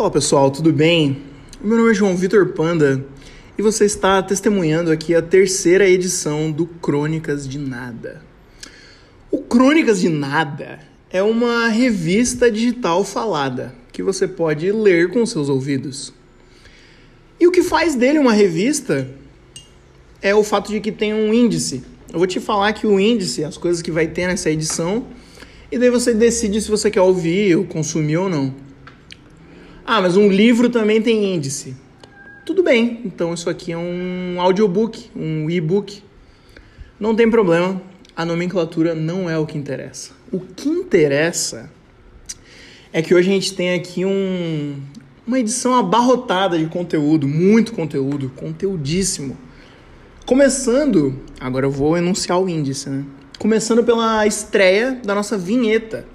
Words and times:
Fala 0.00 0.10
pessoal, 0.10 0.50
tudo 0.50 0.72
bem? 0.72 1.18
Meu 1.62 1.76
nome 1.76 1.90
é 1.90 1.94
João 1.94 2.16
Vitor 2.16 2.54
Panda 2.54 3.04
e 3.58 3.60
você 3.60 3.84
está 3.84 4.22
testemunhando 4.22 4.90
aqui 4.90 5.14
a 5.14 5.20
terceira 5.20 5.86
edição 5.86 6.50
do 6.50 6.64
Crônicas 6.64 7.46
de 7.46 7.58
Nada. 7.58 8.22
O 9.30 9.42
Crônicas 9.42 10.00
de 10.00 10.08
Nada 10.08 10.78
é 11.10 11.22
uma 11.22 11.68
revista 11.68 12.50
digital 12.50 13.04
falada 13.04 13.74
que 13.92 14.02
você 14.02 14.26
pode 14.26 14.72
ler 14.72 15.10
com 15.10 15.26
seus 15.26 15.50
ouvidos. 15.50 16.14
E 17.38 17.46
o 17.46 17.52
que 17.52 17.62
faz 17.62 17.94
dele 17.94 18.18
uma 18.18 18.32
revista 18.32 19.06
é 20.22 20.34
o 20.34 20.42
fato 20.42 20.72
de 20.72 20.80
que 20.80 20.90
tem 20.90 21.12
um 21.12 21.34
índice. 21.34 21.84
Eu 22.10 22.20
vou 22.20 22.26
te 22.26 22.40
falar 22.40 22.72
que 22.72 22.86
o 22.86 22.98
índice, 22.98 23.44
as 23.44 23.58
coisas 23.58 23.82
que 23.82 23.90
vai 23.90 24.06
ter 24.06 24.26
nessa 24.26 24.50
edição, 24.50 25.04
e 25.70 25.78
daí 25.78 25.90
você 25.90 26.14
decide 26.14 26.58
se 26.62 26.70
você 26.70 26.90
quer 26.90 27.02
ouvir 27.02 27.54
ou 27.54 27.66
consumir 27.66 28.16
ou 28.16 28.30
não. 28.30 28.69
Ah, 29.92 30.00
mas 30.00 30.16
um 30.16 30.28
livro 30.28 30.70
também 30.70 31.02
tem 31.02 31.34
índice. 31.34 31.74
Tudo 32.46 32.62
bem, 32.62 33.00
então 33.04 33.34
isso 33.34 33.50
aqui 33.50 33.72
é 33.72 33.76
um 33.76 34.36
audiobook, 34.40 35.10
um 35.16 35.50
e-book. 35.50 36.00
Não 37.00 37.12
tem 37.12 37.28
problema, 37.28 37.82
a 38.14 38.24
nomenclatura 38.24 38.94
não 38.94 39.28
é 39.28 39.36
o 39.36 39.44
que 39.44 39.58
interessa. 39.58 40.12
O 40.30 40.38
que 40.38 40.68
interessa 40.68 41.68
é 42.92 43.02
que 43.02 43.12
hoje 43.12 43.30
a 43.30 43.32
gente 43.32 43.52
tem 43.52 43.74
aqui 43.74 44.04
um, 44.04 44.80
uma 45.26 45.40
edição 45.40 45.74
abarrotada 45.74 46.56
de 46.56 46.66
conteúdo, 46.66 47.26
muito 47.26 47.72
conteúdo, 47.72 48.30
conteudíssimo. 48.36 49.36
Começando, 50.24 51.18
agora 51.40 51.66
eu 51.66 51.70
vou 51.72 51.96
enunciar 51.96 52.40
o 52.40 52.48
índice, 52.48 52.88
né? 52.88 53.04
Começando 53.40 53.82
pela 53.82 54.24
estreia 54.24 55.00
da 55.04 55.16
nossa 55.16 55.36
vinheta. 55.36 56.06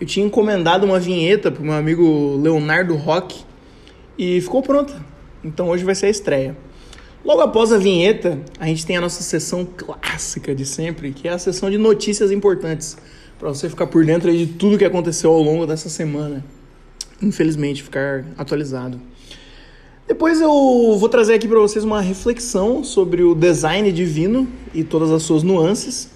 Eu 0.00 0.06
tinha 0.06 0.24
encomendado 0.24 0.86
uma 0.86 1.00
vinheta 1.00 1.50
pro 1.50 1.62
meu 1.62 1.74
amigo 1.74 2.36
Leonardo 2.40 2.94
Rock 2.94 3.42
e 4.16 4.40
ficou 4.40 4.62
pronta. 4.62 4.94
Então 5.42 5.68
hoje 5.68 5.84
vai 5.84 5.94
ser 5.94 6.06
a 6.06 6.10
estreia. 6.10 6.56
Logo 7.24 7.40
após 7.40 7.72
a 7.72 7.78
vinheta, 7.78 8.38
a 8.60 8.66
gente 8.66 8.86
tem 8.86 8.96
a 8.96 9.00
nossa 9.00 9.22
sessão 9.22 9.64
clássica 9.64 10.54
de 10.54 10.64
sempre, 10.64 11.12
que 11.12 11.26
é 11.26 11.32
a 11.32 11.38
sessão 11.38 11.68
de 11.68 11.76
notícias 11.76 12.30
importantes, 12.30 12.96
para 13.38 13.48
você 13.48 13.68
ficar 13.68 13.88
por 13.88 14.04
dentro 14.04 14.32
de 14.32 14.46
tudo 14.46 14.78
que 14.78 14.84
aconteceu 14.84 15.30
ao 15.30 15.42
longo 15.42 15.66
dessa 15.66 15.88
semana. 15.88 16.44
Infelizmente, 17.20 17.82
ficar 17.82 18.24
atualizado. 18.36 19.00
Depois 20.06 20.40
eu 20.40 20.96
vou 20.96 21.08
trazer 21.08 21.34
aqui 21.34 21.48
para 21.48 21.58
vocês 21.58 21.84
uma 21.84 22.00
reflexão 22.00 22.82
sobre 22.82 23.22
o 23.22 23.34
design 23.34 23.90
divino 23.92 24.48
e 24.72 24.84
todas 24.84 25.10
as 25.10 25.22
suas 25.24 25.42
nuances. 25.42 26.08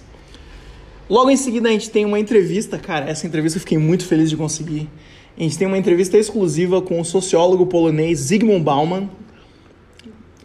Logo 1.09 1.29
em 1.29 1.37
seguida 1.37 1.69
a 1.69 1.71
gente 1.71 1.89
tem 1.89 2.05
uma 2.05 2.19
entrevista, 2.19 2.77
cara, 2.77 3.09
essa 3.09 3.27
entrevista 3.27 3.57
eu 3.57 3.61
fiquei 3.61 3.77
muito 3.77 4.05
feliz 4.05 4.29
de 4.29 4.37
conseguir. 4.37 4.89
A 5.37 5.41
gente 5.41 5.57
tem 5.57 5.67
uma 5.67 5.77
entrevista 5.77 6.17
exclusiva 6.17 6.81
com 6.81 6.99
o 6.99 7.05
sociólogo 7.05 7.65
polonês 7.65 8.19
Zygmunt 8.19 8.63
Bauman. 8.63 9.09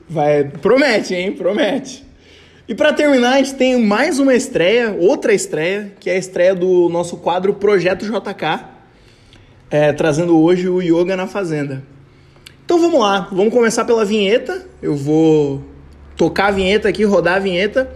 Vai, 0.08 0.44
promete, 0.44 1.14
hein? 1.14 1.32
Promete. 1.32 2.04
E 2.66 2.74
para 2.74 2.92
terminar, 2.92 3.34
a 3.34 3.36
gente 3.38 3.54
tem 3.54 3.80
mais 3.80 4.18
uma 4.18 4.34
estreia, 4.34 4.96
outra 4.98 5.32
estreia, 5.32 5.92
que 6.00 6.10
é 6.10 6.14
a 6.14 6.18
estreia 6.18 6.54
do 6.54 6.88
nosso 6.88 7.18
quadro 7.18 7.54
Projeto 7.54 8.04
JK, 8.04 8.64
é, 9.70 9.92
trazendo 9.92 10.38
hoje 10.38 10.68
o 10.68 10.82
Yoga 10.82 11.16
na 11.16 11.26
Fazenda. 11.26 11.82
Então 12.64 12.78
vamos 12.78 13.00
lá, 13.00 13.28
vamos 13.32 13.52
começar 13.52 13.84
pela 13.84 14.04
vinheta. 14.04 14.66
Eu 14.82 14.94
vou 14.94 15.62
tocar 16.16 16.48
a 16.48 16.50
vinheta 16.50 16.88
aqui, 16.88 17.04
rodar 17.04 17.36
a 17.36 17.38
vinheta. 17.38 17.90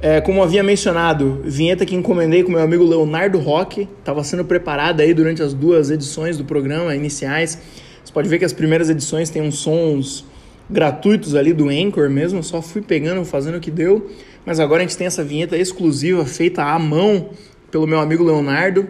É, 0.00 0.20
como 0.20 0.40
havia 0.44 0.62
mencionado, 0.62 1.40
vinheta 1.44 1.84
que 1.84 1.96
encomendei 1.96 2.44
com 2.44 2.52
meu 2.52 2.60
amigo 2.60 2.84
Leonardo 2.84 3.36
Roque, 3.38 3.88
estava 3.98 4.22
sendo 4.22 4.44
preparada 4.44 5.02
aí 5.02 5.12
durante 5.12 5.42
as 5.42 5.52
duas 5.52 5.90
edições 5.90 6.36
do 6.36 6.44
programa 6.44 6.94
iniciais. 6.94 7.58
Você 8.04 8.12
pode 8.12 8.28
ver 8.28 8.38
que 8.38 8.44
as 8.44 8.52
primeiras 8.52 8.88
edições 8.88 9.28
têm 9.28 9.42
uns 9.42 9.58
sons 9.58 10.24
gratuitos 10.70 11.34
ali 11.34 11.52
do 11.52 11.68
Anchor 11.68 12.08
mesmo, 12.08 12.44
só 12.44 12.62
fui 12.62 12.80
pegando, 12.80 13.24
fazendo 13.24 13.56
o 13.56 13.60
que 13.60 13.72
deu. 13.72 14.08
Mas 14.46 14.60
agora 14.60 14.84
a 14.84 14.86
gente 14.86 14.96
tem 14.96 15.08
essa 15.08 15.24
vinheta 15.24 15.56
exclusiva 15.56 16.24
feita 16.24 16.62
à 16.62 16.78
mão 16.78 17.30
pelo 17.68 17.86
meu 17.86 17.98
amigo 17.98 18.22
Leonardo. 18.22 18.88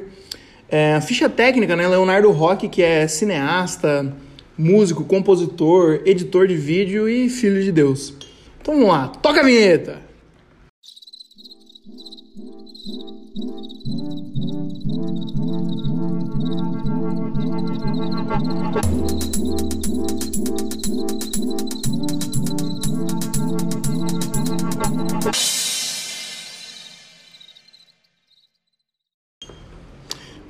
É, 0.69 0.95
a 0.95 1.01
ficha 1.01 1.27
técnica, 1.27 1.75
né? 1.75 1.89
Leonardo 1.89 2.31
Roque, 2.31 2.69
que 2.69 2.83
é 2.83 3.09
cineasta, 3.09 4.15
músico, 4.59 5.05
compositor, 5.05 6.03
editor 6.05 6.47
de 6.47 6.55
vídeo 6.55 7.09
e 7.09 7.31
filho 7.31 7.63
de 7.63 7.73
Deus. 7.73 8.13
Então 8.61 8.75
vamos 8.75 8.91
lá, 8.91 9.09
toca 9.09 9.41
a 9.41 9.45
vinheta! 9.45 10.08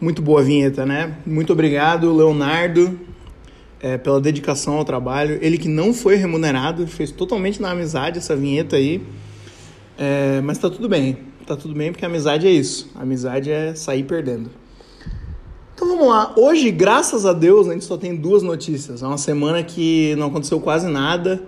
Muito 0.01 0.23
boa 0.23 0.43
vinheta, 0.43 0.87
né? 0.87 1.17
Muito 1.27 1.53
obrigado, 1.53 2.15
Leonardo, 2.15 2.99
é, 3.81 3.99
pela 3.99 4.21
dedicação 4.21 4.75
ao 4.75 4.85
trabalho. 4.85 5.39
Ele 5.43 5.59
que 5.59 5.69
não 5.69 5.93
foi 5.93 6.17
remunerado, 6.17 6.87
fez 6.87 7.11
totalmente 7.11 7.61
na 7.61 7.71
amizade 7.71 8.19
essa 8.19 8.35
vinheta 8.35 8.77
aí. 8.77 9.03
É, 9.99 10.41
mas 10.41 10.59
tá 10.59 10.71
tudo 10.71 10.89
bem, 10.89 11.19
tá 11.47 11.57
tudo 11.57 11.75
bem 11.75 11.91
porque 11.93 12.05
amizade 12.05 12.47
é 12.47 12.51
isso. 12.51 12.91
Amizade 12.95 13.51
é 13.51 13.75
sair 13.75 14.05
perdendo. 14.05 14.51
Então 15.79 15.87
vamos 15.87 16.09
lá. 16.09 16.33
Hoje, 16.37 16.73
graças 16.73 17.25
a 17.25 17.33
Deus, 17.33 17.69
a 17.69 17.73
gente 17.73 17.85
só 17.85 17.97
tem 17.97 18.17
duas 18.17 18.43
notícias. 18.43 19.01
É 19.01 19.07
uma 19.07 19.17
semana 19.17 19.63
que 19.63 20.13
não 20.17 20.27
aconteceu 20.27 20.59
quase 20.59 20.89
nada. 20.89 21.41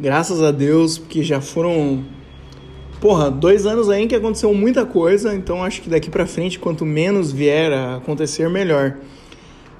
Graças 0.00 0.42
a 0.42 0.50
Deus, 0.50 0.96
porque 0.96 1.22
já 1.22 1.42
foram 1.42 2.02
porra, 3.02 3.30
dois 3.30 3.66
anos 3.66 3.90
aí 3.90 4.04
em 4.04 4.08
que 4.08 4.14
aconteceu 4.14 4.54
muita 4.54 4.86
coisa, 4.86 5.34
então 5.34 5.62
acho 5.62 5.82
que 5.82 5.90
daqui 5.90 6.08
para 6.08 6.26
frente, 6.26 6.58
quanto 6.58 6.86
menos 6.86 7.32
vier 7.32 7.70
a 7.70 7.96
acontecer, 7.96 8.48
melhor. 8.48 8.96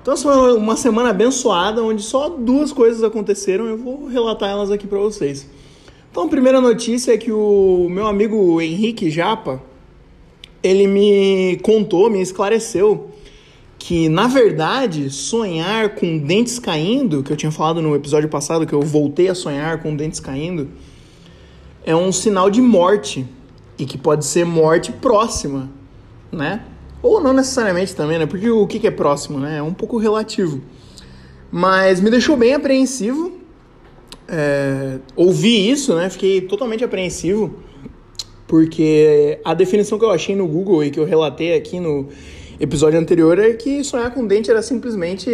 Então, 0.03 0.15
foi 0.15 0.55
uma 0.55 0.77
semana 0.77 1.09
abençoada, 1.09 1.83
onde 1.83 2.03
só 2.03 2.29
duas 2.29 2.75
coisas 2.75 3.03
aconteceram, 3.03 3.65
eu 3.65 3.79
vou 3.79 4.09
relatar 4.09 4.51
elas 4.51 4.71
aqui 4.71 4.87
para 4.87 4.99
vocês. 4.99 5.49
Então, 6.11 6.25
a 6.25 6.29
primeira 6.29 6.61
notícia 6.61 7.15
é 7.15 7.17
que 7.17 7.33
o 7.33 7.89
meu 7.89 8.07
amigo 8.07 8.61
Henrique 8.61 9.09
Japa, 9.09 9.63
ele 10.63 10.87
me 10.87 11.59
contou, 11.63 12.11
me 12.11 12.21
esclareceu 12.21 13.10
que, 13.81 14.11
na 14.11 14.27
verdade, 14.29 15.09
sonhar 15.09 15.95
com 15.95 16.19
dentes 16.19 16.59
caindo, 16.59 17.23
que 17.23 17.33
eu 17.33 17.37
tinha 17.37 17.51
falado 17.51 17.81
no 17.81 17.97
episódio 17.97 18.29
passado, 18.29 18.67
que 18.67 18.75
eu 18.75 18.83
voltei 18.83 19.29
a 19.29 19.35
sonhar 19.35 19.83
com 19.83 19.97
dentes 19.97 20.21
caindo, 20.21 20.69
é 21.83 21.97
um 21.97 22.13
sinal 22.13 22.51
de 22.51 22.61
morte 22.61 23.27
e 23.79 23.87
que 23.87 23.97
pode 23.97 24.27
ser 24.27 24.45
morte 24.45 24.93
próxima, 24.93 25.71
né? 26.31 26.63
Ou 27.03 27.23
não 27.23 27.33
necessariamente 27.33 27.97
também, 27.97 28.19
né? 28.19 28.27
Porque 28.27 28.51
o 28.51 28.67
que 28.67 28.87
é 28.87 28.91
próximo, 28.91 29.41
né? 29.41 29.57
É 29.57 29.63
um 29.63 29.73
pouco 29.73 29.97
relativo. 29.97 30.61
Mas 31.51 32.01
me 32.01 32.11
deixou 32.11 32.37
bem 32.37 32.53
apreensivo. 32.53 33.33
É, 34.29 34.99
ouvi 35.17 35.71
isso, 35.71 35.97
né? 35.97 36.11
Fiquei 36.11 36.43
totalmente 36.43 36.85
apreensivo. 36.85 37.55
Porque 38.47 39.41
a 39.43 39.55
definição 39.55 39.99
que 39.99 40.05
eu 40.05 40.11
achei 40.11 40.37
no 40.37 40.47
Google 40.47 40.85
e 40.85 40.91
que 40.91 41.01
eu 41.01 41.07
relatei 41.07 41.57
aqui 41.57 41.81
no 41.81 42.09
episódio 42.61 43.01
anterior 43.01 43.39
é 43.39 43.55
que 43.55 43.83
sonhar 43.83 44.13
com 44.13 44.27
dente 44.27 44.51
era 44.51 44.61
simplesmente 44.61 45.31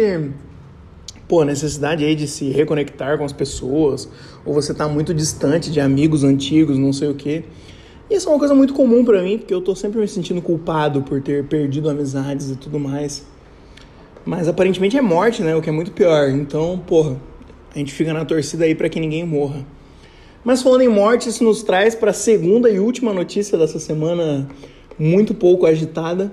pô, 1.27 1.43
necessidade 1.43 2.05
aí 2.05 2.15
de 2.15 2.25
se 2.25 2.49
reconectar 2.49 3.17
com 3.17 3.25
as 3.25 3.33
pessoas, 3.33 4.07
ou 4.45 4.53
você 4.53 4.73
tá 4.73 4.87
muito 4.87 5.13
distante 5.13 5.69
de 5.69 5.81
amigos 5.81 6.23
antigos, 6.23 6.77
não 6.77 6.93
sei 6.93 7.09
o 7.09 7.13
quê. 7.13 7.43
E 8.09 8.15
isso 8.15 8.29
é 8.29 8.31
uma 8.31 8.39
coisa 8.39 8.55
muito 8.55 8.73
comum 8.73 9.03
para 9.03 9.21
mim, 9.21 9.37
porque 9.37 9.53
eu 9.53 9.59
tô 9.59 9.75
sempre 9.75 9.99
me 9.99 10.07
sentindo 10.07 10.41
culpado 10.41 11.01
por 11.01 11.21
ter 11.21 11.43
perdido 11.43 11.89
amizades 11.89 12.49
e 12.49 12.55
tudo 12.55 12.79
mais. 12.79 13.25
Mas 14.25 14.47
aparentemente 14.47 14.97
é 14.97 15.01
morte, 15.01 15.43
né? 15.43 15.53
O 15.53 15.61
que 15.61 15.67
é 15.67 15.71
muito 15.71 15.91
pior. 15.91 16.29
Então, 16.29 16.81
porra, 16.87 17.19
a 17.75 17.77
gente 17.77 17.93
fica 17.93 18.13
na 18.13 18.23
torcida 18.23 18.63
aí 18.63 18.73
para 18.73 18.87
que 18.87 18.97
ninguém 18.97 19.25
morra. 19.25 19.65
Mas 20.45 20.61
falando 20.61 20.81
em 20.81 20.87
morte, 20.87 21.27
isso 21.27 21.43
nos 21.43 21.61
traz 21.61 21.93
para 21.93 22.11
a 22.11 22.13
segunda 22.13 22.69
e 22.69 22.79
última 22.79 23.11
notícia 23.11 23.57
dessa 23.57 23.79
semana, 23.79 24.47
muito 24.97 25.33
pouco 25.33 25.65
agitada 25.65 26.31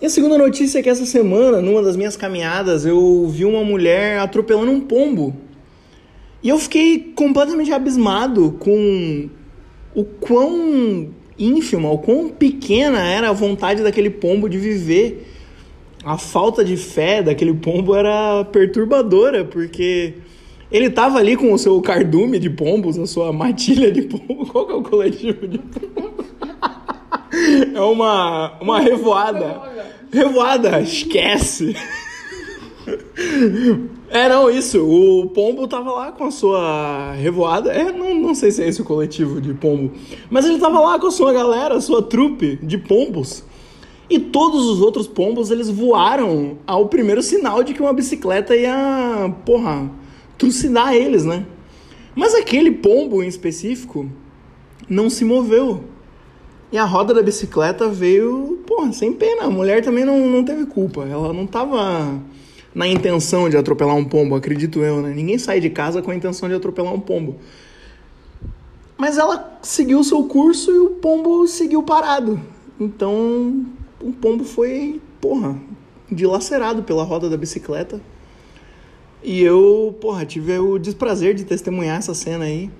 e 0.00 0.06
a 0.06 0.10
segunda 0.10 0.36
notícia 0.36 0.78
é 0.78 0.82
que 0.82 0.88
essa 0.90 1.06
semana, 1.06 1.60
numa 1.62 1.82
das 1.82 1.96
minhas 1.96 2.16
caminhadas, 2.16 2.84
eu 2.84 3.26
vi 3.28 3.44
uma 3.44 3.64
mulher 3.64 4.18
atropelando 4.18 4.70
um 4.70 4.80
pombo. 4.80 5.34
E 6.42 6.48
eu 6.50 6.58
fiquei 6.58 7.12
completamente 7.14 7.72
abismado 7.72 8.52
com 8.58 9.28
o 9.94 10.04
quão 10.04 11.08
ínfima, 11.38 11.90
o 11.90 11.98
quão 11.98 12.28
pequena 12.28 13.00
era 13.00 13.30
a 13.30 13.32
vontade 13.32 13.82
daquele 13.82 14.10
pombo 14.10 14.48
de 14.48 14.58
viver. 14.58 15.26
A 16.04 16.18
falta 16.18 16.62
de 16.62 16.76
fé 16.76 17.22
daquele 17.22 17.54
pombo 17.54 17.94
era 17.94 18.44
perturbadora, 18.44 19.44
porque 19.44 20.14
ele 20.70 20.86
estava 20.86 21.18
ali 21.18 21.36
com 21.36 21.52
o 21.52 21.58
seu 21.58 21.80
cardume 21.80 22.38
de 22.38 22.50
pombos, 22.50 22.98
a 22.98 23.06
sua 23.06 23.32
matilha 23.32 23.90
de 23.90 24.02
pombo. 24.02 24.46
Qual 24.52 24.66
que 24.66 24.72
é 24.72 24.76
o 24.76 24.82
coletivo 24.82 25.48
de 25.48 25.58
pombo? 25.58 26.15
É 27.74 27.80
uma, 27.80 28.52
uma 28.60 28.80
revoada. 28.80 29.60
Revoada, 30.12 30.80
esquece. 30.80 31.76
É, 34.08 34.28
não, 34.28 34.48
isso. 34.48 34.84
O 34.84 35.28
Pombo 35.30 35.66
tava 35.66 35.90
lá 35.90 36.12
com 36.12 36.24
a 36.24 36.30
sua 36.30 37.12
revoada. 37.12 37.72
É, 37.72 37.90
não, 37.90 38.14
não 38.14 38.34
sei 38.34 38.50
se 38.50 38.62
é 38.62 38.68
esse 38.68 38.80
o 38.80 38.84
coletivo 38.84 39.40
de 39.40 39.52
Pombo. 39.54 39.92
Mas 40.30 40.44
ele 40.44 40.58
tava 40.58 40.78
lá 40.80 40.98
com 40.98 41.08
a 41.08 41.10
sua 41.10 41.32
galera, 41.32 41.76
a 41.76 41.80
sua 41.80 42.02
trupe 42.02 42.58
de 42.62 42.78
pombos. 42.78 43.44
E 44.08 44.20
todos 44.20 44.66
os 44.66 44.80
outros 44.80 45.08
pombos, 45.08 45.50
eles 45.50 45.68
voaram 45.68 46.58
ao 46.66 46.86
primeiro 46.88 47.22
sinal 47.22 47.64
de 47.64 47.74
que 47.74 47.82
uma 47.82 47.92
bicicleta 47.92 48.54
ia, 48.54 49.34
porra, 49.44 49.90
trucidar 50.38 50.94
eles, 50.94 51.24
né? 51.24 51.44
Mas 52.14 52.34
aquele 52.34 52.70
pombo 52.70 53.22
em 53.22 53.26
específico 53.26 54.08
não 54.88 55.10
se 55.10 55.24
moveu. 55.24 55.84
E 56.72 56.78
a 56.78 56.84
roda 56.84 57.14
da 57.14 57.22
bicicleta 57.22 57.88
veio, 57.88 58.62
porra, 58.66 58.92
sem 58.92 59.12
pena. 59.12 59.44
A 59.44 59.50
mulher 59.50 59.84
também 59.84 60.04
não, 60.04 60.26
não 60.26 60.44
teve 60.44 60.66
culpa. 60.66 61.04
Ela 61.04 61.32
não 61.32 61.46
tava 61.46 62.20
na 62.74 62.86
intenção 62.86 63.48
de 63.48 63.56
atropelar 63.56 63.94
um 63.94 64.04
pombo, 64.04 64.34
acredito 64.34 64.80
eu, 64.80 65.00
né? 65.00 65.12
Ninguém 65.14 65.38
sai 65.38 65.60
de 65.60 65.70
casa 65.70 66.02
com 66.02 66.10
a 66.10 66.14
intenção 66.14 66.48
de 66.48 66.54
atropelar 66.54 66.92
um 66.92 67.00
pombo. 67.00 67.36
Mas 68.98 69.16
ela 69.16 69.58
seguiu 69.62 70.00
o 70.00 70.04
seu 70.04 70.24
curso 70.24 70.70
e 70.70 70.78
o 70.78 70.90
pombo 70.90 71.46
seguiu 71.46 71.82
parado. 71.82 72.40
Então, 72.78 73.64
o 74.00 74.12
pombo 74.12 74.44
foi, 74.44 75.00
porra, 75.20 75.56
dilacerado 76.10 76.82
pela 76.82 77.04
roda 77.04 77.30
da 77.30 77.36
bicicleta. 77.36 78.00
E 79.22 79.42
eu, 79.42 79.96
porra, 80.00 80.26
tive 80.26 80.58
o 80.58 80.78
desprazer 80.78 81.34
de 81.34 81.44
testemunhar 81.44 81.98
essa 81.98 82.14
cena 82.14 82.44
aí. 82.44 82.70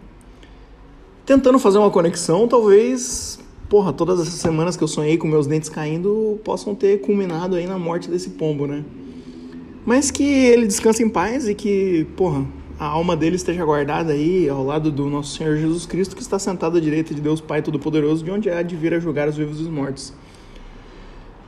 Tentando 1.25 1.59
fazer 1.59 1.79
uma 1.79 1.91
conexão, 1.91 2.47
talvez, 2.47 3.39
porra, 3.69 3.93
todas 3.93 4.21
essas 4.21 4.35
semanas 4.35 4.77
que 4.77 4.85
eu 4.85 4.89
sonhei 4.89 5.17
com 5.17 5.27
meus 5.27 5.47
dentes 5.47 5.69
caindo 5.69 6.39
possam 6.45 6.75
ter 6.75 7.01
culminado 7.01 7.57
aí 7.57 7.67
na 7.67 7.79
morte 7.79 8.09
desse 8.11 8.31
pombo, 8.31 8.67
né? 8.67 8.85
Mas 9.85 10.11
que 10.11 10.25
ele 10.25 10.67
descanse 10.67 11.03
em 11.03 11.09
paz 11.09 11.49
e 11.49 11.55
que, 11.55 12.07
porra, 12.17 12.45
a 12.79 12.87
alma 12.87 13.17
dele 13.17 13.37
esteja 13.37 13.65
guardada 13.65 14.13
aí 14.13 14.49
ao 14.49 14.65
lado 14.65 14.91
do 14.91 15.09
nosso 15.09 15.37
Senhor 15.37 15.57
Jesus 15.57 15.87
Cristo, 15.87 16.15
que 16.15 16.23
está 16.23 16.39
sentado 16.39 16.77
à 16.77 16.81
direita 16.81 17.15
de 17.15 17.21
Deus 17.21 17.41
Pai 17.41 17.63
Todo-Poderoso, 17.63 18.25
de 18.25 18.31
onde 18.31 18.51
há 18.51 18.63
de 18.63 18.77
vir 18.77 18.93
a 18.93 18.99
julgar 18.99 19.29
os 19.29 19.37
vivos 19.37 19.61
e 19.61 19.63
os 19.63 19.69
mortos. 19.69 20.13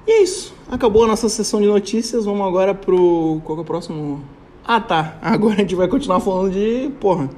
E 0.06 0.11
é 0.11 0.23
isso. 0.23 0.55
Acabou 0.70 1.05
a 1.05 1.06
nossa 1.06 1.29
sessão 1.29 1.61
de 1.61 1.67
notícias. 1.67 2.25
Vamos 2.25 2.47
agora 2.47 2.75
pro. 2.75 3.43
Qual 3.44 3.59
é 3.59 3.61
o 3.61 3.65
próximo? 3.65 4.23
Ah, 4.65 4.81
tá. 4.81 5.19
Agora 5.20 5.56
a 5.56 5.59
gente 5.59 5.75
vai 5.75 5.87
continuar 5.87 6.20
falando 6.20 6.53
de. 6.53 6.91
Porra. 6.99 7.29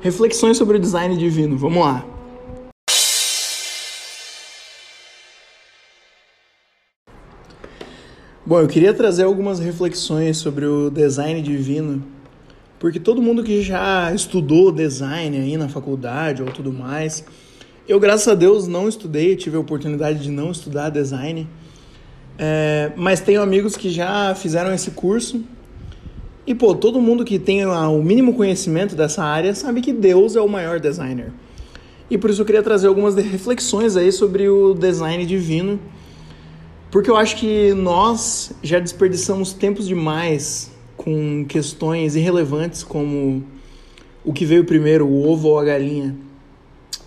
Reflexões 0.00 0.56
sobre 0.56 0.78
o 0.78 0.80
design 0.80 1.14
divino. 1.18 1.58
Vamos 1.58 1.84
lá. 1.84 2.17
Bom, 8.48 8.60
eu 8.60 8.66
queria 8.66 8.94
trazer 8.94 9.24
algumas 9.24 9.58
reflexões 9.58 10.38
sobre 10.38 10.64
o 10.64 10.88
design 10.88 11.42
divino, 11.42 12.02
porque 12.78 12.98
todo 12.98 13.20
mundo 13.20 13.44
que 13.44 13.60
já 13.60 14.10
estudou 14.14 14.72
design 14.72 15.36
aí 15.36 15.58
na 15.58 15.68
faculdade 15.68 16.42
ou 16.42 16.50
tudo 16.50 16.72
mais, 16.72 17.22
eu 17.86 18.00
graças 18.00 18.26
a 18.26 18.34
Deus 18.34 18.66
não 18.66 18.88
estudei, 18.88 19.36
tive 19.36 19.58
a 19.58 19.60
oportunidade 19.60 20.20
de 20.20 20.30
não 20.30 20.50
estudar 20.50 20.88
design, 20.88 21.46
é, 22.38 22.90
mas 22.96 23.20
tenho 23.20 23.42
amigos 23.42 23.76
que 23.76 23.90
já 23.90 24.34
fizeram 24.34 24.72
esse 24.72 24.92
curso 24.92 25.44
e 26.46 26.54
pô, 26.54 26.74
todo 26.74 27.02
mundo 27.02 27.26
que 27.26 27.38
tem 27.38 27.66
o 27.66 28.02
mínimo 28.02 28.32
conhecimento 28.32 28.96
dessa 28.96 29.22
área 29.22 29.54
sabe 29.54 29.82
que 29.82 29.92
Deus 29.92 30.36
é 30.36 30.40
o 30.40 30.48
maior 30.48 30.80
designer. 30.80 31.34
E 32.10 32.16
por 32.16 32.30
isso 32.30 32.40
eu 32.40 32.46
queria 32.46 32.62
trazer 32.62 32.86
algumas 32.86 33.14
reflexões 33.14 33.94
aí 33.94 34.10
sobre 34.10 34.48
o 34.48 34.72
design 34.72 35.26
divino 35.26 35.78
porque 36.90 37.10
eu 37.10 37.16
acho 37.16 37.36
que 37.36 37.74
nós 37.74 38.52
já 38.62 38.78
desperdiçamos 38.78 39.52
tempos 39.52 39.86
demais 39.86 40.70
com 40.96 41.44
questões 41.46 42.16
irrelevantes 42.16 42.82
como 42.82 43.44
o 44.24 44.32
que 44.32 44.44
veio 44.44 44.64
primeiro, 44.64 45.06
o 45.06 45.28
ovo 45.28 45.48
ou 45.48 45.58
a 45.58 45.64
galinha. 45.64 46.16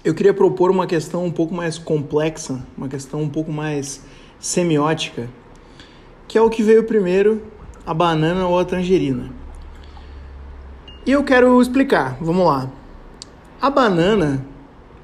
Eu 0.04 0.14
queria 0.14 0.34
propor 0.34 0.72
uma 0.72 0.88
questão 0.88 1.26
um 1.26 1.32
pouco 1.32 1.54
mais 1.54 1.78
complexa, 1.78 2.66
uma 2.78 2.88
questão 2.88 3.22
um 3.22 3.30
pouco 3.30 3.52
mais 3.52 4.04
semiótica, 4.40 5.30
que 6.28 6.38
é 6.38 6.42
o 6.42 6.50
que 6.50 6.64
veio 6.64 6.84
primeiro, 6.84 7.44
a 7.86 7.94
banana 7.94 8.48
ou 8.48 8.58
a 8.58 8.66
tangerina. 8.66 9.32
E 11.06 11.12
eu 11.12 11.24
quero 11.24 11.60
explicar, 11.62 12.18
vamos 12.22 12.46
lá. 12.46 12.72
A 13.60 13.70
banana, 13.70 14.46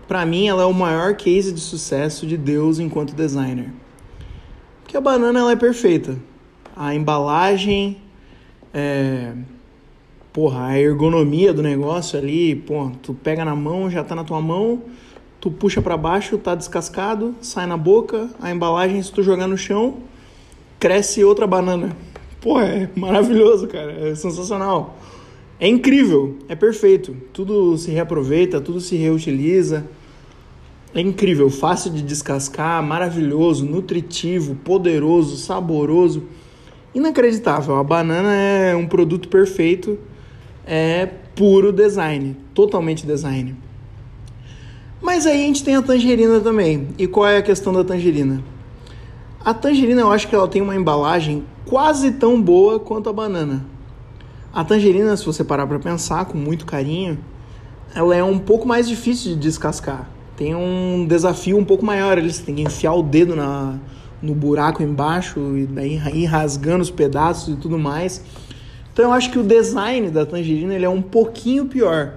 para 0.08 0.26
mim, 0.26 0.48
ela 0.48 0.64
é 0.64 0.66
o 0.66 0.74
maior 0.74 1.16
case 1.16 1.52
de 1.52 1.60
sucesso 1.60 2.26
de 2.26 2.38
Deus 2.38 2.80
enquanto 2.80 3.16
designer. 3.16 3.72
Porque 4.88 4.96
a 4.96 5.02
banana 5.02 5.38
ela 5.38 5.52
é 5.52 5.56
perfeita. 5.58 6.18
A 6.74 6.96
embalagem, 6.96 7.98
é, 8.74 9.34
porra, 10.32 10.68
a 10.68 10.80
ergonomia 10.80 11.54
do 11.54 11.62
negócio 11.62 12.18
ali, 12.18 12.56
pô, 12.56 12.90
tu 13.04 13.14
pega 13.14 13.44
na 13.44 13.54
mão, 13.54 13.90
já 13.90 14.02
tá 14.02 14.16
na 14.16 14.24
tua 14.24 14.40
mão, 14.40 14.82
tu 15.42 15.52
puxa 15.52 15.82
para 15.82 15.98
baixo, 15.98 16.38
tá 16.38 16.56
descascado, 16.56 17.36
sai 17.42 17.68
na 17.68 17.76
boca, 17.76 18.30
a 18.40 18.50
embalagem, 18.50 19.04
se 19.04 19.12
tu 19.12 19.22
jogar 19.22 19.46
no 19.46 19.58
chão, 19.58 19.98
cresce 20.80 21.22
outra 21.22 21.46
banana. 21.46 21.94
Pô, 22.40 22.58
é 22.58 22.90
maravilhoso, 22.96 23.68
cara, 23.68 23.92
é 23.92 24.16
sensacional. 24.16 24.98
É 25.60 25.68
incrível, 25.68 26.38
é 26.48 26.56
perfeito. 26.56 27.14
Tudo 27.34 27.78
se 27.78 27.92
reaproveita, 27.92 28.62
tudo 28.62 28.80
se 28.80 28.96
reutiliza. 28.96 29.86
É 30.98 31.02
incrível, 31.02 31.48
fácil 31.52 31.92
de 31.92 32.02
descascar, 32.02 32.82
maravilhoso, 32.82 33.64
nutritivo, 33.64 34.56
poderoso, 34.56 35.38
saboroso. 35.38 36.24
Inacreditável. 36.92 37.76
A 37.76 37.84
banana 37.84 38.34
é 38.34 38.76
um 38.76 38.88
produto 38.88 39.30
perfeito, 39.30 40.00
é 40.66 41.06
puro 41.36 41.72
design, 41.72 42.36
totalmente 42.52 43.06
design. 43.06 43.56
Mas 45.00 45.28
aí 45.28 45.44
a 45.44 45.46
gente 45.46 45.64
tem 45.64 45.76
a 45.76 45.84
tangerina 45.84 46.40
também. 46.40 46.88
E 46.98 47.06
qual 47.06 47.28
é 47.28 47.38
a 47.38 47.44
questão 47.44 47.72
da 47.72 47.84
tangerina? 47.84 48.44
A 49.46 49.54
tangerina 49.54 50.02
eu 50.02 50.12
acho 50.12 50.28
que 50.28 50.34
ela 50.34 50.48
tem 50.48 50.64
uma 50.64 50.76
embalagem 50.76 51.44
quase 51.68 52.14
tão 52.14 52.42
boa 52.42 52.80
quanto 52.80 53.08
a 53.08 53.14
banana. 53.14 53.64
A 54.52 54.64
tangerina, 54.64 55.16
se 55.16 55.24
você 55.24 55.44
parar 55.44 55.68
para 55.68 55.78
pensar 55.78 56.26
com 56.26 56.40
muito 56.40 56.66
carinho, 56.66 57.20
ela 57.94 58.16
é 58.16 58.24
um 58.24 58.40
pouco 58.40 58.68
mais 58.68 58.88
difícil 58.88 59.36
de 59.36 59.40
descascar 59.40 60.17
tem 60.38 60.56
um 60.56 61.06
desafio 61.06 61.58
um 61.58 61.66
pouco 61.66 61.84
maior. 61.84 62.18
Eles 62.18 62.40
têm 62.40 62.56
que 62.56 62.62
enfiar 62.62 62.94
o 62.94 63.02
dedo 63.02 63.36
na, 63.36 63.78
no 64.22 64.34
buraco 64.34 64.82
embaixo 64.84 65.58
e 65.58 65.66
daí 65.66 66.00
ir 66.14 66.26
rasgando 66.26 66.84
os 66.84 66.92
pedaços 66.92 67.56
e 67.56 67.58
tudo 67.58 67.78
mais. 67.78 68.24
Então 68.94 69.06
eu 69.06 69.12
acho 69.12 69.32
que 69.32 69.40
o 69.40 69.44
design 69.44 70.10
da 70.10 70.26
tangerina 70.26 70.74
ele 70.74 70.86
é 70.86 70.90
um 70.90 71.02
pouquinho 71.02 71.66
pior. 71.66 72.14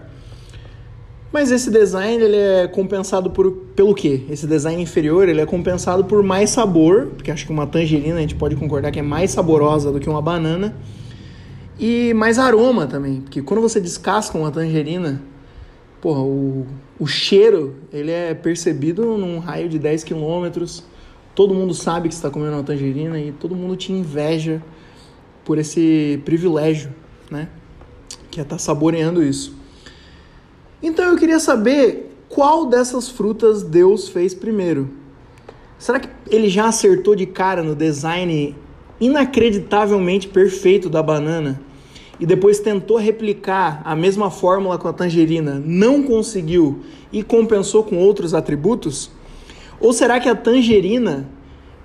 Mas 1.33 1.51
esse 1.51 1.71
design 1.71 2.23
ele 2.23 2.37
é 2.37 2.69
compensado 2.69 3.31
por 3.31 3.51
pelo 3.75 3.95
quê? 3.95 4.25
Esse 4.29 4.47
design 4.47 4.83
inferior 4.83 5.29
ele 5.29 5.41
é 5.41 5.47
compensado 5.47 6.05
por 6.05 6.23
mais 6.23 6.51
sabor, 6.51 7.07
porque 7.07 7.31
acho 7.31 7.47
que 7.47 7.53
uma 7.53 7.67
tangerina 7.67 8.19
a 8.19 8.21
gente 8.21 8.35
pode 8.35 8.57
concordar 8.57 8.91
que 8.91 8.99
é 8.99 9.03
mais 9.03 9.31
saborosa 9.31 9.91
do 9.93 10.01
que 10.01 10.11
uma 10.11 10.21
banana. 10.21 10.75
E 11.79 12.13
mais 12.13 12.39
aroma 12.39 12.87
também, 12.87 13.23
porque 13.23 13.41
quando 13.41 13.63
você 13.63 13.81
descasca 13.81 14.37
uma 14.37 14.51
tangerina, 14.51 15.23
porra, 16.01 16.21
o, 16.21 16.67
o 16.99 17.07
cheiro, 17.07 17.77
ele 17.93 18.11
é 18.11 18.35
percebido 18.35 19.17
num 19.17 19.39
raio 19.39 19.69
de 19.69 19.79
10 19.79 20.05
quilômetros. 20.05 20.85
Todo 21.35 21.55
mundo 21.55 21.75
sabe 21.75 22.09
que 22.09 22.15
está 22.15 22.31
comendo 22.31 22.55
uma 22.55 22.63
tangerina 22.63 23.19
e 23.21 23.33
todo 23.33 23.55
mundo 23.55 23.77
te 23.77 23.93
inveja 23.93 24.63
por 25.45 25.59
esse 25.59 26.21
privilégio, 26.25 26.93
né? 27.31 27.49
Que 28.31 28.41
é 28.41 28.43
estar 28.43 28.57
tá 28.57 28.59
saboreando 28.59 29.23
isso. 29.23 29.55
Então 30.83 31.07
eu 31.07 31.17
queria 31.17 31.39
saber 31.39 32.11
qual 32.29 32.67
dessas 32.67 33.09
frutas 33.09 33.63
Deus 33.63 34.09
fez 34.09 34.35
primeiro. 34.35 34.91
Será 35.79 35.99
que 35.99 36.09
ele 36.29 36.49
já 36.49 36.69
acertou 36.69 37.15
de 37.15 37.27
cara 37.27 37.63
no 37.63 37.75
design 37.75 38.57
inacreditavelmente 39.01 40.29
perfeito 40.29 40.89
da 40.89 41.03
banana? 41.03 41.61
E 42.21 42.27
depois 42.27 42.61
tentou 42.61 42.99
replicar 42.99 43.81
a 43.83 43.97
mesma 43.97 44.31
fórmula 44.31 44.77
com 44.77 44.87
a 44.87 44.93
tangerina, 44.93 45.61
não 45.65 46.03
conseguiu 46.03 46.81
e 47.11 47.23
compensou 47.23 47.83
com 47.83 47.97
outros 47.97 48.35
atributos? 48.35 49.11
Ou 49.81 49.95
será 49.95 50.21
que 50.21 50.29
a 50.29 50.35
tangerina 50.35 51.27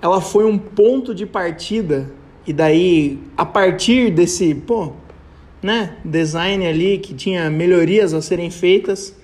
ela 0.02 0.20
foi 0.20 0.44
um 0.44 0.58
ponto 0.58 1.14
de 1.14 1.24
partida 1.24 2.12
e 2.46 2.52
daí 2.52 3.18
a 3.34 3.46
partir 3.46 4.10
desse, 4.10 4.54
pô, 4.54 4.92
né, 5.62 5.96
design 6.04 6.66
ali 6.66 6.98
que 6.98 7.14
tinha 7.14 7.48
melhorias 7.48 8.12
a 8.12 8.20
serem 8.20 8.50
feitas, 8.50 9.16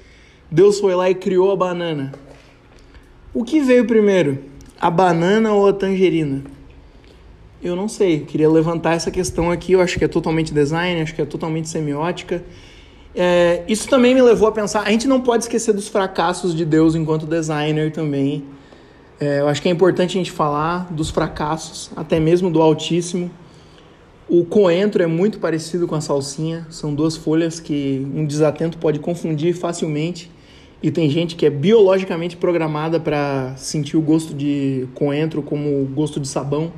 Deus 0.51 0.81
foi 0.81 0.95
lá 0.95 1.11
e 1.11 1.15
criou 1.15 1.53
a 1.53 1.57
banana. 1.57 2.13
O 3.35 3.45
que 3.45 3.61
veio 3.61 3.87
primeiro? 3.87 4.39
A 4.81 4.91
banana 4.91 5.53
ou 5.53 5.69
a 5.69 5.73
tangerina? 5.73 6.43
Eu 7.63 7.77
não 7.77 7.87
sei, 7.87 8.21
queria 8.21 8.51
levantar 8.51 8.95
essa 8.95 9.09
questão 9.09 9.49
aqui. 9.49 9.73
Eu 9.73 9.81
acho 9.81 9.97
que 9.97 10.05
é 10.05 10.09
totalmente 10.09 10.53
design, 10.53 11.01
acho 11.01 11.15
que 11.15 11.23
é 11.23 11.25
totalmente 11.25 11.69
semiótica. 11.69 12.43
É, 13.15 13.63
isso 13.69 13.89
também 13.89 14.17
me 14.17 14.21
levou 14.21 14.49
a 14.49 14.53
pensar. 14.53 14.83
A 14.83 14.91
gente 14.91 15.07
não 15.07 15.21
pode 15.21 15.45
esquecer 15.45 15.73
dos 15.73 15.87
fracassos 15.87 16.57
de 16.57 16.65
Deus 16.65 16.97
enquanto 16.97 17.25
designer 17.25 17.93
também. 17.93 18.43
É, 19.21 19.39
eu 19.39 19.47
acho 19.47 19.63
que 19.63 19.69
é 19.69 19.71
importante 19.71 20.19
a 20.19 20.21
gente 20.21 20.33
falar 20.33 20.93
dos 20.93 21.09
fracassos, 21.09 21.93
até 21.95 22.19
mesmo 22.19 22.51
do 22.51 22.61
Altíssimo, 22.61 23.31
O 24.29 24.45
coentro 24.45 25.03
é 25.03 25.07
muito 25.07 25.39
parecido 25.39 25.87
com 25.87 25.95
a 25.95 26.01
salsinha, 26.01 26.67
são 26.71 26.95
duas 26.95 27.17
folhas 27.17 27.61
que 27.61 28.07
um 28.15 28.25
desatento 28.25 28.79
pode 28.79 28.99
confundir 28.99 29.55
facilmente. 29.55 30.31
E 30.83 30.91
tem 30.91 31.11
gente 31.11 31.37
que 31.37 31.45
é 31.45 31.51
biologicamente 31.51 32.37
programada 32.37 32.99
para 32.99 33.55
sentir 33.57 33.97
o 33.97 34.01
gosto 34.01 34.35
de 34.35 34.89
coentro 34.95 35.43
como 35.43 35.85
gosto 35.95 36.19
de 36.19 36.27
sabão. 36.27 36.73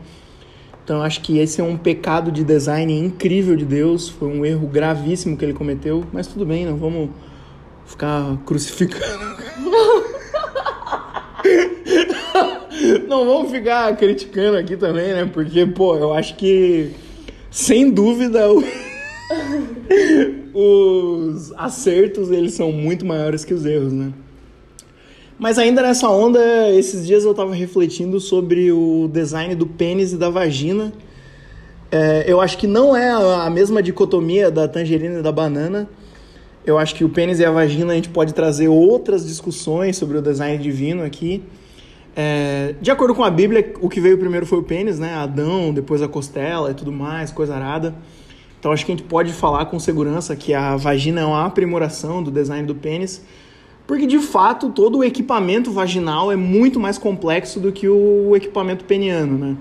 Então 0.85 1.03
acho 1.03 1.21
que 1.23 1.39
esse 1.39 1.63
é 1.63 1.65
um 1.65 1.79
pecado 1.79 2.31
de 2.31 2.45
design 2.45 2.97
incrível 2.97 3.57
de 3.57 3.65
Deus, 3.65 4.11
foi 4.11 4.29
um 4.29 4.45
erro 4.45 4.69
gravíssimo 4.69 5.35
que 5.35 5.43
ele 5.43 5.55
cometeu, 5.55 6.05
mas 6.13 6.27
tudo 6.27 6.45
bem, 6.45 6.67
não 6.67 6.77
vamos 6.77 7.09
ficar 7.87 8.37
crucificando. 8.45 9.03
não 13.09 13.25
vamos 13.25 13.51
ficar 13.51 13.97
criticando 13.97 14.59
aqui 14.59 14.77
também, 14.77 15.15
né? 15.15 15.25
Porque, 15.25 15.65
pô, 15.65 15.97
eu 15.97 16.13
acho 16.13 16.37
que 16.37 16.91
sem 17.51 17.91
dúvida 17.91 18.47
os 20.53 21.51
acertos 21.53 22.31
eles 22.31 22.53
são 22.53 22.71
muito 22.71 23.07
maiores 23.07 23.43
que 23.43 23.55
os 23.55 23.65
erros, 23.65 23.95
né? 23.95 24.13
Mas 25.39 25.59
ainda 25.59 25.83
nessa 25.83 26.09
onda, 26.09 26.41
esses 26.71 27.07
dias 27.07 27.25
eu 27.25 27.33
estava 27.33 27.55
refletindo 27.55 28.21
sobre 28.21 28.71
o 28.71 29.09
design 29.13 29.55
do 29.55 29.67
pênis 29.67 30.13
e 30.13 30.17
da 30.17 30.31
vagina. 30.31 30.93
É, 31.91 32.25
eu 32.27 32.41
acho 32.41 32.57
que 32.57 32.67
não 32.67 32.97
é 32.97 33.11
a 33.11 33.51
mesma 33.51 33.83
dicotomia 33.83 34.51
da 34.51 34.69
tangerina 34.69 35.19
e 35.19 35.23
da 35.23 35.33
banana. 35.33 35.89
Eu 36.65 36.79
acho 36.79 36.95
que 36.95 37.05
o 37.05 37.09
pênis 37.09 37.41
e 37.41 37.45
a 37.45 37.51
vagina 37.51 37.93
a 37.93 37.97
gente 37.97 38.09
pode 38.09 38.33
trazer 38.33 38.69
outras 38.69 39.27
discussões 39.27 39.97
sobre 39.97 40.17
o 40.17 40.23
design 40.23 40.57
divino 40.63 41.03
aqui. 41.03 41.43
É, 42.17 42.77
de 42.81 42.93
acordo 42.93 43.13
com 43.13 43.25
a 43.25 43.31
Bíblia, 43.31 43.75
o 43.81 43.89
que 43.89 44.01
veio 44.01 44.17
primeiro 44.17 44.47
foi 44.47 44.59
o 44.59 44.63
pênis, 44.63 45.01
né? 45.01 45.15
Adão, 45.15 45.75
depois 45.75 46.01
a 46.01 46.07
costela 46.07 46.71
e 46.71 46.75
tudo 46.75 46.93
mais, 46.93 47.33
coisa 47.33 47.57
arada. 47.57 47.93
Então 48.59 48.71
acho 48.71 48.87
que 48.87 48.93
a 48.93 48.97
gente 48.97 49.07
pode 49.07 49.33
falar 49.33 49.67
com 49.67 49.81
segurança 49.81 50.35
que 50.37 50.55
a 50.55 50.77
vagina 50.77 51.23
é 51.23 51.25
uma 51.25 51.45
aprimoração 51.45 52.23
do 52.23 52.31
design 52.31 52.67
do 52.67 52.75
pênis 52.75 53.21
porque 53.87 54.07
de 54.07 54.19
fato 54.19 54.71
todo 54.71 54.99
o 54.99 55.05
equipamento 55.05 55.71
vaginal 55.71 56.33
é 56.33 56.37
muito 56.37 56.81
mais 56.81 56.99
complexo 56.99 57.61
do 57.61 57.71
que 57.71 57.89
o 57.89 58.35
equipamento 58.35 58.85
peniano, 58.85 59.39
né? 59.39 59.57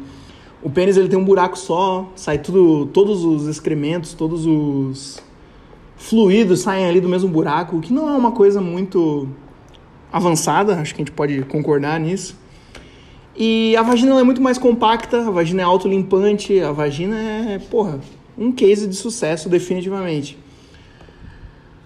O 0.62 0.70
pênis 0.70 0.96
ele 0.96 1.10
tem 1.10 1.20
um 1.20 1.26
buraco 1.26 1.58
só, 1.58 2.10
sai 2.16 2.38
tudo, 2.38 2.86
todos 2.86 3.26
os 3.26 3.48
excrementos, 3.48 4.14
todos 4.14 4.46
os 4.46 5.22
fluidos 5.98 6.62
saem 6.62 6.86
ali 6.86 7.02
do 7.02 7.10
mesmo 7.10 7.30
buraco, 7.30 7.78
o 7.78 7.82
que 7.82 7.92
não 7.92 8.10
é 8.10 8.14
uma 8.14 8.32
coisa 8.32 8.62
muito 8.62 9.28
avançada, 10.12 10.76
acho 10.80 10.96
que 10.96 11.02
a 11.02 11.06
gente 11.06 11.14
pode 11.14 11.42
concordar 11.44 12.00
nisso. 12.00 12.38
E 13.36 13.76
a 13.76 13.82
vagina 13.82 14.18
é 14.20 14.24
muito 14.24 14.42
mais 14.42 14.58
compacta, 14.58 15.28
a 15.28 15.32
vagina 15.32 15.62
é 15.62 15.66
autolimpante, 15.66 16.60
a 16.62 16.72
vagina 16.72 17.18
é, 17.18 17.60
porra, 17.60 18.00
um 18.38 18.52
case 18.52 18.88
de 18.88 18.96
sucesso 18.96 19.50
definitivamente. 19.50 20.38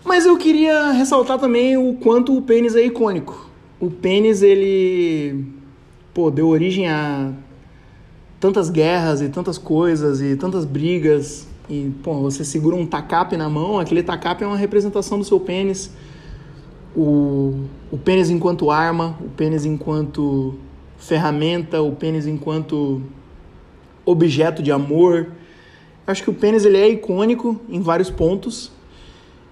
Mas 0.08 0.26
eu 0.26 0.38
queria 0.38 0.92
ressaltar 0.92 1.38
também 1.38 1.76
o 1.76 1.94
quanto 1.96 2.36
o 2.36 2.42
pênis 2.42 2.78
é 2.78 2.86
icônico. 2.86 3.50
O 3.78 3.92
pênis, 3.92 4.42
ele 4.42 5.46
pô, 6.14 6.32
deu 6.32 6.48
origem 6.48 6.88
a 6.88 7.34
tantas 8.40 8.70
guerras 8.70 9.20
e 9.20 9.28
tantas 9.28 9.58
coisas 9.58 10.22
e 10.22 10.38
tantas 10.38 10.64
brigas. 10.64 11.46
E, 11.70 11.92
pô, 12.02 12.22
você 12.22 12.46
segura 12.46 12.74
um 12.74 12.86
tacape 12.86 13.36
na 13.36 13.50
mão, 13.50 13.78
aquele 13.78 14.02
tacape 14.02 14.46
é 14.46 14.48
uma 14.48 14.56
representação 14.56 15.20
do 15.20 15.26
seu 15.26 15.42
pênis. 15.42 15.92
O, 16.96 17.66
o 17.92 17.98
pênis 17.98 18.30
enquanto 18.30 18.72
arma, 18.72 19.18
o 19.20 19.28
pênis 19.28 19.66
enquanto 19.66 20.56
ferramenta, 20.98 21.82
o 21.82 21.92
pênis 21.92 22.26
enquanto 22.26 23.02
objeto 24.06 24.64
de 24.64 24.72
amor. 24.72 25.28
Acho 26.08 26.24
que 26.24 26.30
o 26.30 26.34
pênis 26.34 26.64
ele 26.64 26.78
é 26.78 26.88
icônico 26.88 27.60
em 27.68 27.82
vários 27.82 28.10
pontos 28.10 28.77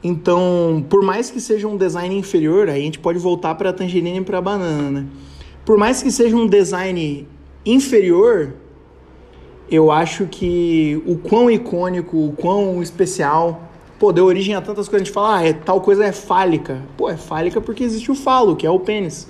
então, 0.08 0.86
por 0.88 1.02
mais 1.02 1.32
que 1.32 1.42
seja 1.42 1.68
um 1.68 1.76
design 1.76 2.16
inferior, 2.16 2.70
aí 2.70 2.80
a 2.80 2.86
gente 2.86 3.00
pode 3.00 3.18
voltar 3.18 3.56
para 3.56 3.72
a 3.72 3.74
tangerina 3.74 4.20
e 4.20 4.22
para 4.22 4.38
a 4.38 4.42
banana, 4.42 4.92
né? 4.92 5.08
Por 5.66 5.80
mais 5.80 6.04
que 6.04 6.12
seja 6.12 6.36
um 6.36 6.46
design 6.46 7.28
inferior, 7.66 8.54
eu 9.68 9.90
acho 9.90 10.28
que 10.28 11.02
o 11.08 11.18
quão 11.18 11.50
icônico, 11.50 12.24
o 12.24 12.34
quão 12.34 12.84
especial, 12.84 13.68
pô, 13.98 14.14
deu 14.14 14.26
origem 14.26 14.54
a 14.54 14.62
tantas 14.62 14.88
coisas. 14.88 15.02
A 15.02 15.06
gente 15.06 15.12
fala, 15.12 15.40
ah, 15.40 15.44
é, 15.44 15.54
tal 15.54 15.82
coisa 15.82 16.06
é 16.06 16.12
fálica. 16.12 16.84
Pô, 16.96 17.10
é 17.10 17.18
fálica 17.18 17.60
porque 17.60 17.84
existe 17.84 18.12
o 18.12 18.16
falo, 18.16 18.56
que 18.56 18.68
é 18.68 18.70
o 18.70 18.80
pênis. 18.80 19.28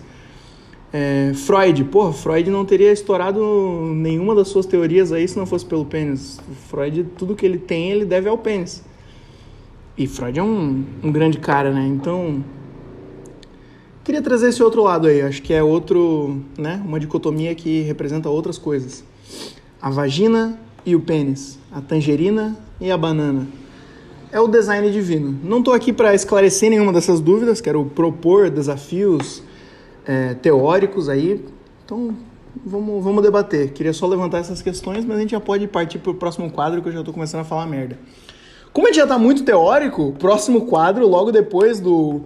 É, 0.91 1.31
Freud, 1.35 1.85
pô, 1.85 2.11
Freud 2.11 2.49
não 2.49 2.65
teria 2.65 2.91
estourado 2.91 3.41
nenhuma 3.95 4.35
das 4.35 4.49
suas 4.49 4.65
teorias 4.65 5.13
aí 5.13 5.25
se 5.25 5.37
não 5.37 5.45
fosse 5.45 5.65
pelo 5.65 5.85
pênis. 5.85 6.37
Freud, 6.67 7.05
tudo 7.17 7.33
que 7.33 7.45
ele 7.45 7.59
tem, 7.59 7.91
ele 7.91 8.03
deve 8.03 8.27
ao 8.27 8.37
pênis. 8.37 8.83
E 9.97 10.07
Freud 10.07 10.37
é 10.37 10.43
um, 10.43 10.83
um 11.01 11.09
grande 11.09 11.37
cara, 11.37 11.71
né? 11.71 11.87
Então, 11.87 12.43
queria 14.03 14.21
trazer 14.21 14.49
esse 14.49 14.61
outro 14.61 14.83
lado 14.83 15.07
aí. 15.07 15.21
Acho 15.21 15.41
que 15.41 15.53
é 15.53 15.63
outro, 15.63 16.41
né? 16.57 16.81
Uma 16.85 16.99
dicotomia 16.99 17.55
que 17.55 17.81
representa 17.81 18.29
outras 18.29 18.57
coisas. 18.57 19.05
A 19.81 19.89
vagina 19.89 20.59
e 20.85 20.95
o 20.95 20.99
pênis, 20.99 21.57
a 21.71 21.79
tangerina 21.79 22.57
e 22.79 22.91
a 22.91 22.97
banana. 22.97 23.47
É 24.33 24.39
o 24.39 24.49
design 24.49 24.91
divino. 24.91 25.39
Não 25.41 25.59
estou 25.59 25.73
aqui 25.73 25.93
para 25.93 26.13
esclarecer 26.13 26.69
nenhuma 26.69 26.91
dessas 26.91 27.21
dúvidas, 27.21 27.61
quero 27.61 27.85
propor 27.85 28.49
desafios 28.49 29.41
é, 30.05 30.33
teóricos 30.33 31.07
aí. 31.07 31.41
Então, 31.85 32.13
vamos, 32.65 33.01
vamos 33.01 33.23
debater. 33.23 33.71
Queria 33.71 33.93
só 33.93 34.07
levantar 34.07 34.39
essas 34.39 34.61
questões, 34.61 35.05
mas 35.05 35.15
a 35.15 35.19
gente 35.21 35.31
já 35.31 35.39
pode 35.39 35.65
partir 35.69 35.99
para 35.99 36.11
o 36.11 36.15
próximo 36.15 36.51
quadro 36.51 36.81
que 36.81 36.89
eu 36.89 36.91
já 36.91 36.99
estou 36.99 37.13
começando 37.13 37.41
a 37.41 37.45
falar 37.45 37.65
merda. 37.65 37.97
Como 38.75 38.87
a 38.87 38.91
gente 38.91 38.97
já 38.97 39.07
tá 39.07 39.17
muito 39.17 39.45
teórico, 39.45 40.11
próximo 40.19 40.65
quadro, 40.65 41.07
logo 41.07 41.31
depois 41.31 41.79
do 41.79 42.23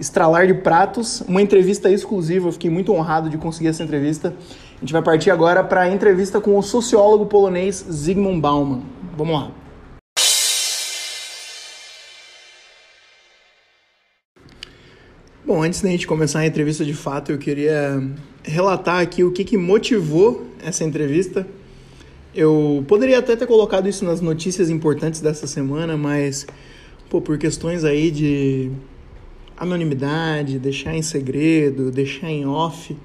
estralar 0.00 0.46
de 0.46 0.54
pratos, 0.54 1.20
uma 1.28 1.42
entrevista 1.42 1.90
exclusiva. 1.90 2.48
Eu 2.48 2.52
fiquei 2.52 2.70
muito 2.70 2.90
honrado 2.90 3.28
de 3.28 3.36
conseguir 3.36 3.68
essa 3.68 3.82
entrevista. 3.82 4.34
A 4.78 4.80
gente 4.80 4.94
vai 4.94 5.02
partir 5.02 5.30
agora 5.30 5.62
para 5.62 5.82
a 5.82 5.90
entrevista 5.90 6.40
com 6.40 6.56
o 6.56 6.62
sociólogo 6.62 7.26
polonês 7.26 7.84
Zygmunt 7.92 8.40
Bauman. 8.40 8.80
Vamos 9.14 9.34
lá. 9.34 9.50
Bom, 15.44 15.62
antes 15.62 15.82
da 15.82 15.90
gente 15.90 16.06
começar 16.06 16.38
a 16.38 16.46
entrevista 16.46 16.82
de 16.82 16.94
fato, 16.94 17.30
eu 17.30 17.36
queria 17.36 18.02
relatar 18.42 19.02
aqui 19.02 19.22
o 19.22 19.30
que, 19.30 19.44
que 19.44 19.58
motivou 19.58 20.46
essa 20.64 20.82
entrevista 20.82 21.46
eu 22.34 22.84
poderia 22.86 23.18
até 23.18 23.34
ter 23.34 23.46
colocado 23.46 23.88
isso 23.88 24.04
nas 24.04 24.20
notícias 24.20 24.70
importantes 24.70 25.20
dessa 25.20 25.46
semana, 25.46 25.96
mas 25.96 26.46
pô, 27.08 27.20
por 27.20 27.38
questões 27.38 27.84
aí 27.84 28.10
de 28.10 28.70
anonimidade, 29.56 30.58
deixar 30.58 30.94
em 30.94 31.02
segredo, 31.02 31.90
deixar 31.90 32.30
em 32.30 32.46
off, 32.46 32.96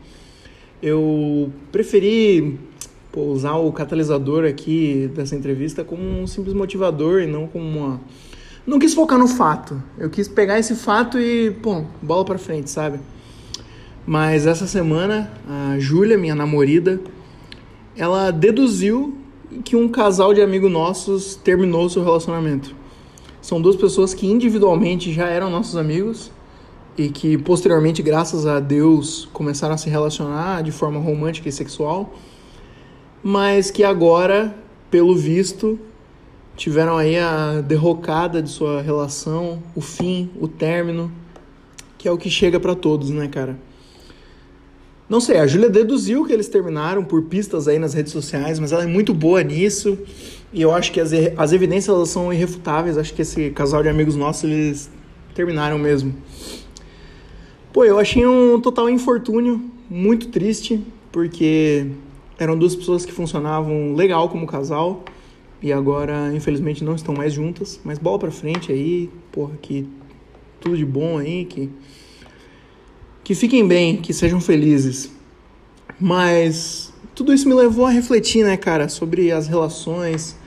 eu 0.81 1.51
preferi 1.71 2.59
pô, 3.11 3.21
usar 3.23 3.55
o 3.55 3.71
catalisador 3.71 4.45
aqui 4.45 5.09
dessa 5.15 5.35
entrevista 5.35 5.83
como 5.83 6.03
um 6.03 6.27
simples 6.27 6.53
motivador 6.53 7.21
e 7.21 7.27
não 7.27 7.47
como 7.47 7.65
uma 7.65 8.01
não 8.65 8.79
quis 8.79 8.95
focar 8.95 9.19
no 9.19 9.27
fato. 9.27 9.81
Eu 9.97 10.09
quis 10.09 10.27
pegar 10.27 10.57
esse 10.57 10.73
fato 10.73 11.19
e, 11.19 11.51
pô, 11.51 11.83
bola 12.01 12.25
para 12.25 12.39
frente, 12.39 12.69
sabe? 12.69 12.99
Mas 14.07 14.47
essa 14.47 14.65
semana, 14.65 15.31
a 15.47 15.77
Júlia, 15.77 16.17
minha 16.17 16.33
namorada, 16.33 16.99
ela 17.97 18.31
deduziu 18.31 19.17
que 19.63 19.75
um 19.75 19.87
casal 19.87 20.33
de 20.33 20.41
amigos 20.41 20.71
nossos 20.71 21.35
terminou 21.35 21.89
seu 21.89 22.03
relacionamento. 22.03 22.75
São 23.41 23.61
duas 23.61 23.75
pessoas 23.75 24.13
que 24.13 24.27
individualmente 24.27 25.13
já 25.13 25.27
eram 25.27 25.49
nossos 25.49 25.77
amigos 25.77 26.31
e 26.97 27.09
que 27.09 27.37
posteriormente, 27.37 28.01
graças 28.01 28.45
a 28.45 28.59
Deus, 28.59 29.29
começaram 29.31 29.75
a 29.75 29.77
se 29.77 29.89
relacionar 29.89 30.63
de 30.63 30.71
forma 30.71 30.99
romântica 30.99 31.47
e 31.47 31.51
sexual, 31.51 32.13
mas 33.23 33.69
que 33.69 33.83
agora, 33.83 34.55
pelo 34.89 35.15
visto, 35.15 35.79
tiveram 36.55 36.97
aí 36.97 37.17
a 37.17 37.61
derrocada 37.61 38.41
de 38.41 38.49
sua 38.49 38.81
relação, 38.81 39.61
o 39.75 39.81
fim, 39.81 40.29
o 40.39 40.47
término, 40.47 41.11
que 41.97 42.07
é 42.07 42.11
o 42.11 42.17
que 42.17 42.29
chega 42.29 42.59
para 42.59 42.75
todos, 42.75 43.09
né, 43.09 43.27
cara? 43.27 43.57
Não 45.07 45.21
sei, 45.21 45.37
a 45.37 45.45
Júlia 45.45 45.69
deduziu 45.69 46.25
que 46.25 46.33
eles 46.33 46.47
terminaram 46.47 47.03
por 47.03 47.23
pistas 47.23 47.67
aí 47.67 47.77
nas 47.77 47.93
redes 47.93 48.11
sociais, 48.11 48.57
mas 48.57 48.71
ela 48.71 48.83
é 48.83 48.87
muito 48.87 49.13
boa 49.13 49.43
nisso. 49.43 49.97
E 50.51 50.61
eu 50.61 50.73
acho 50.73 50.91
que 50.91 50.99
as, 50.99 51.11
as 51.37 51.53
evidências 51.53 52.09
são 52.09 52.33
irrefutáveis. 52.33 52.97
Acho 52.97 53.13
que 53.13 53.21
esse 53.21 53.51
casal 53.51 53.83
de 53.83 53.89
amigos 53.89 54.15
nossos, 54.15 54.45
eles 54.45 54.89
terminaram 55.35 55.77
mesmo. 55.77 56.15
Pô, 57.71 57.83
eu 57.85 57.99
achei 57.99 58.25
um 58.25 58.59
total 58.59 58.89
infortúnio, 58.89 59.69
muito 59.87 60.29
triste, 60.29 60.81
porque 61.11 61.87
eram 62.39 62.57
duas 62.57 62.75
pessoas 62.75 63.05
que 63.05 63.11
funcionavam 63.11 63.93
legal 63.93 64.29
como 64.29 64.47
casal 64.47 65.03
e 65.61 65.71
agora, 65.71 66.33
infelizmente, 66.33 66.83
não 66.83 66.95
estão 66.95 67.13
mais 67.13 67.33
juntas. 67.33 67.79
Mas 67.83 67.99
bola 67.99 68.17
pra 68.17 68.31
frente 68.31 68.71
aí, 68.71 69.09
porra, 69.31 69.53
que 69.61 69.87
tudo 70.59 70.75
de 70.75 70.85
bom 70.85 71.17
aí, 71.19 71.45
que 71.45 71.69
que 73.25 73.33
fiquem 73.33 73.67
bem, 73.67 73.97
que 73.97 74.13
sejam 74.13 74.39
felizes. 74.39 75.11
Mas 75.99 76.93
tudo 77.15 77.33
isso 77.33 77.49
me 77.49 77.55
levou 77.55 77.87
a 77.87 77.89
refletir, 77.89 78.45
né, 78.45 78.55
cara, 78.55 78.87
sobre 78.87 79.31
as 79.31 79.47
relações, 79.47 80.37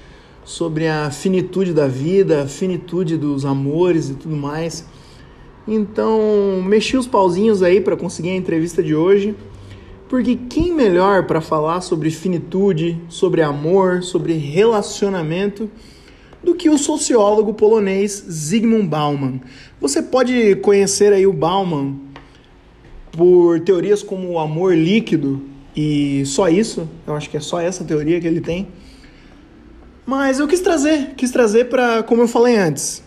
sobre 0.44 0.86
a 0.86 1.10
finitude 1.10 1.74
da 1.74 1.88
vida, 1.88 2.44
a 2.44 2.46
finitude 2.46 3.16
dos 3.16 3.44
amores 3.44 4.10
e 4.10 4.14
tudo 4.14 4.36
mais. 4.36 4.86
Então, 5.66 6.62
mexi 6.64 6.96
os 6.96 7.06
pauzinhos 7.06 7.64
aí 7.64 7.80
para 7.80 7.96
conseguir 7.96 8.30
a 8.30 8.36
entrevista 8.36 8.80
de 8.80 8.94
hoje, 8.94 9.34
porque 10.08 10.36
quem 10.48 10.72
melhor 10.72 11.26
para 11.26 11.40
falar 11.40 11.80
sobre 11.80 12.10
finitude, 12.10 12.96
sobre 13.08 13.42
amor, 13.42 14.04
sobre 14.04 14.34
relacionamento 14.34 15.68
do 16.44 16.54
que 16.54 16.70
o 16.70 16.78
sociólogo 16.78 17.54
polonês 17.54 18.24
Zygmunt 18.30 18.88
Bauman. 18.88 19.40
Você 19.80 20.00
pode 20.00 20.54
conhecer 20.56 21.12
aí 21.12 21.26
o 21.26 21.32
Bauman 21.32 22.07
por 23.18 23.58
teorias 23.58 24.00
como 24.00 24.30
o 24.30 24.38
amor 24.38 24.76
líquido 24.76 25.42
e 25.76 26.24
só 26.24 26.48
isso, 26.48 26.88
eu 27.04 27.16
acho 27.16 27.28
que 27.28 27.36
é 27.36 27.40
só 27.40 27.60
essa 27.60 27.84
teoria 27.84 28.20
que 28.20 28.26
ele 28.28 28.40
tem. 28.40 28.68
Mas 30.06 30.38
eu 30.38 30.46
quis 30.46 30.60
trazer, 30.60 31.14
quis 31.16 31.32
trazer 31.32 31.64
para, 31.64 32.04
como 32.04 32.22
eu 32.22 32.28
falei 32.28 32.56
antes, 32.56 33.02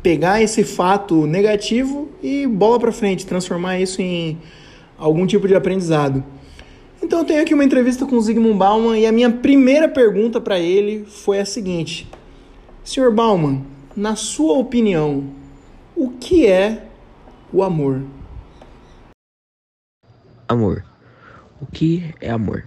pegar 0.00 0.40
esse 0.40 0.62
fato 0.62 1.26
negativo 1.26 2.08
e 2.22 2.46
bola 2.46 2.78
para 2.78 2.92
frente, 2.92 3.26
transformar 3.26 3.80
isso 3.80 4.00
em 4.00 4.38
algum 4.96 5.26
tipo 5.26 5.48
de 5.48 5.56
aprendizado. 5.56 6.22
Então 7.02 7.18
eu 7.18 7.24
tenho 7.24 7.42
aqui 7.42 7.52
uma 7.52 7.64
entrevista 7.64 8.06
com 8.06 8.14
o 8.14 8.20
Zygmunt 8.20 8.56
Bauman 8.56 8.96
e 8.96 9.06
a 9.06 9.12
minha 9.12 9.30
primeira 9.30 9.88
pergunta 9.88 10.40
para 10.40 10.58
ele 10.58 11.04
foi 11.04 11.40
a 11.40 11.44
seguinte: 11.44 12.08
Sr. 12.84 13.10
Bauman, 13.10 13.62
na 13.96 14.14
sua 14.14 14.54
opinião, 14.54 15.24
o 15.96 16.10
que 16.10 16.46
é 16.46 16.84
o 17.52 17.62
amor? 17.62 18.02
Amor. 20.48 20.82
O 21.60 21.66
que 21.66 22.14
é 22.22 22.30
amor? 22.30 22.64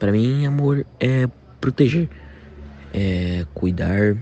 Para 0.00 0.10
mim, 0.10 0.46
amor 0.46 0.86
é 0.98 1.28
proteger, 1.60 2.08
é 2.94 3.44
cuidar, 3.52 4.16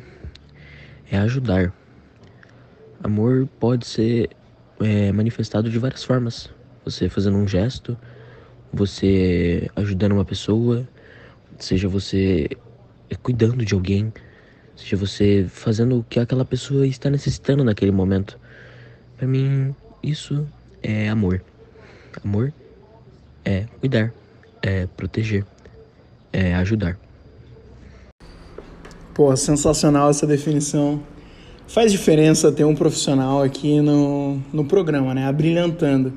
é 1.08 1.16
ajudar. 1.18 1.72
Amor 3.04 3.48
pode 3.60 3.86
ser 3.86 4.30
é, 4.80 5.12
manifestado 5.12 5.70
de 5.70 5.78
várias 5.78 6.02
formas. 6.02 6.50
Você 6.84 7.08
fazendo 7.08 7.36
um 7.36 7.46
gesto, 7.46 7.96
você 8.72 9.70
ajudando 9.76 10.10
uma 10.10 10.24
pessoa, 10.24 10.84
seja 11.60 11.86
você 11.86 12.48
cuidando 13.22 13.64
de 13.64 13.72
alguém, 13.72 14.12
seja 14.74 14.96
você 14.96 15.46
fazendo 15.48 16.00
o 16.00 16.02
que 16.02 16.18
aquela 16.18 16.44
pessoa 16.44 16.84
está 16.84 17.08
necessitando 17.08 17.62
naquele 17.62 17.92
momento. 17.92 18.36
Para 19.16 19.28
mim, 19.28 19.72
isso 20.02 20.44
é 20.82 21.08
amor. 21.08 21.40
Amor 22.24 22.52
é 23.46 23.64
cuidar, 23.78 24.12
é 24.60 24.88
proteger, 24.96 25.46
é 26.32 26.52
ajudar. 26.56 26.98
Pô, 29.14 29.34
sensacional 29.36 30.10
essa 30.10 30.26
definição. 30.26 31.00
Faz 31.68 31.92
diferença 31.92 32.50
ter 32.50 32.64
um 32.64 32.74
profissional 32.74 33.42
aqui 33.42 33.80
no, 33.80 34.38
no 34.52 34.64
programa, 34.64 35.14
né? 35.14 35.26
Abrilhantando. 35.26 36.12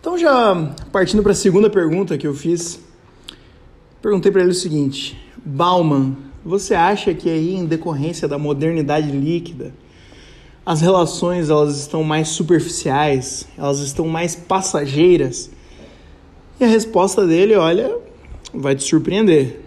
Então, 0.00 0.16
já 0.16 0.72
partindo 0.92 1.22
para 1.22 1.32
a 1.32 1.34
segunda 1.34 1.68
pergunta 1.68 2.16
que 2.16 2.26
eu 2.26 2.34
fiz, 2.34 2.80
perguntei 4.00 4.30
para 4.30 4.42
ele 4.42 4.52
o 4.52 4.54
seguinte: 4.54 5.20
Bauman, 5.44 6.16
você 6.44 6.74
acha 6.74 7.12
que 7.12 7.28
aí, 7.28 7.54
em 7.54 7.66
decorrência 7.66 8.26
da 8.26 8.38
modernidade 8.38 9.10
líquida, 9.10 9.74
as 10.64 10.80
relações 10.80 11.50
elas 11.50 11.78
estão 11.78 12.02
mais 12.02 12.28
superficiais, 12.28 13.46
elas 13.58 13.80
estão 13.80 14.06
mais 14.08 14.34
passageiras? 14.34 15.50
E 16.60 16.64
a 16.64 16.66
resposta 16.66 17.26
dele, 17.26 17.56
olha, 17.56 17.98
vai 18.52 18.76
te 18.76 18.82
surpreender. 18.82 19.62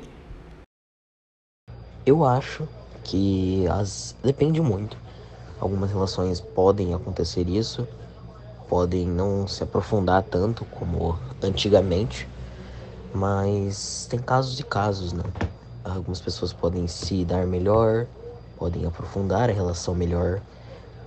Eu 2.05 2.23
acho 2.23 2.67
que 3.03 3.65
as 3.67 4.15
depende 4.23 4.61
muito. 4.61 4.95
Algumas 5.59 5.89
relações 5.89 6.39
podem 6.39 6.93
acontecer 6.93 7.49
isso, 7.49 7.87
podem 8.69 9.07
não 9.07 9.47
se 9.47 9.63
aprofundar 9.63 10.21
tanto 10.21 10.65
como 10.65 11.17
antigamente, 11.41 12.29
mas 13.11 14.05
tem 14.07 14.19
casos 14.19 14.59
e 14.59 14.63
casos, 14.63 15.13
né? 15.13 15.23
Algumas 15.83 16.21
pessoas 16.21 16.53
podem 16.53 16.87
se 16.87 17.25
dar 17.25 17.47
melhor, 17.47 18.05
podem 18.55 18.85
aprofundar 18.85 19.49
a 19.49 19.53
relação 19.53 19.95
melhor, 19.95 20.41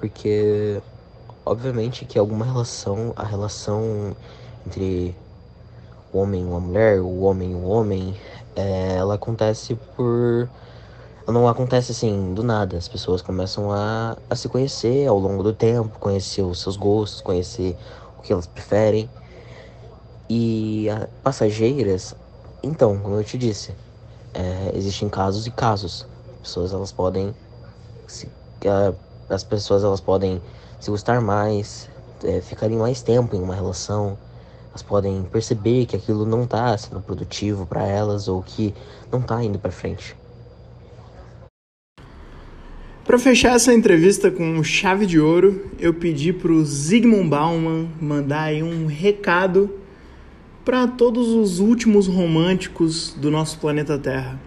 porque 0.00 0.82
obviamente 1.44 2.04
que 2.04 2.18
alguma 2.18 2.44
relação, 2.44 3.12
a 3.14 3.22
relação 3.22 4.16
entre 4.66 5.14
o 6.12 6.18
homem 6.18 6.44
uma 6.44 6.60
mulher, 6.60 7.00
o 7.00 7.20
homem 7.22 7.54
o 7.54 7.64
homem, 7.64 8.14
é, 8.54 8.96
ela 8.96 9.14
acontece 9.14 9.74
por. 9.94 10.48
Não 11.26 11.48
acontece 11.48 11.92
assim 11.92 12.34
do 12.34 12.42
nada. 12.42 12.76
As 12.76 12.86
pessoas 12.86 13.20
começam 13.20 13.72
a, 13.72 14.16
a 14.30 14.36
se 14.36 14.48
conhecer 14.48 15.08
ao 15.08 15.18
longo 15.18 15.42
do 15.42 15.52
tempo, 15.52 15.98
conhecer 15.98 16.42
os 16.42 16.60
seus 16.60 16.76
gostos, 16.76 17.20
conhecer 17.20 17.76
o 18.18 18.22
que 18.22 18.32
elas 18.32 18.46
preferem. 18.46 19.10
E 20.28 20.88
a, 20.88 21.08
passageiras, 21.22 22.14
então, 22.62 22.98
como 22.98 23.16
eu 23.16 23.24
te 23.24 23.36
disse, 23.36 23.74
é, 24.32 24.72
existem 24.74 25.08
casos 25.08 25.46
e 25.46 25.50
casos. 25.50 26.06
As 26.34 26.48
pessoas 26.48 26.72
elas 26.72 26.92
podem 26.92 27.34
se, 28.06 28.28
as 29.28 29.44
pessoas 29.44 29.82
elas 29.82 30.00
podem 30.00 30.40
se 30.78 30.90
gostar 30.90 31.20
mais, 31.20 31.88
é, 32.24 32.40
ficarem 32.40 32.76
mais 32.76 33.02
tempo 33.02 33.34
em 33.34 33.42
uma 33.42 33.54
relação, 33.54 34.16
elas 34.76 34.82
podem 34.82 35.22
perceber 35.22 35.86
que 35.86 35.96
aquilo 35.96 36.26
não 36.26 36.44
está 36.44 36.76
sendo 36.76 37.00
produtivo 37.00 37.66
para 37.66 37.86
elas 37.86 38.28
ou 38.28 38.42
que 38.42 38.74
não 39.10 39.20
está 39.20 39.42
indo 39.42 39.58
para 39.58 39.70
frente. 39.70 40.14
Para 43.04 43.18
fechar 43.18 43.54
essa 43.54 43.72
entrevista 43.72 44.30
com 44.30 44.62
chave 44.62 45.06
de 45.06 45.18
ouro, 45.18 45.70
eu 45.78 45.94
pedi 45.94 46.32
para 46.32 46.52
o 46.52 46.62
Zygmunt 46.64 47.28
Bauman 47.28 47.88
mandar 48.00 48.42
aí 48.44 48.62
um 48.62 48.86
recado 48.86 49.70
para 50.64 50.86
todos 50.88 51.28
os 51.28 51.60
últimos 51.60 52.08
românticos 52.08 53.14
do 53.14 53.30
nosso 53.30 53.58
planeta 53.58 53.96
Terra. 53.96 54.38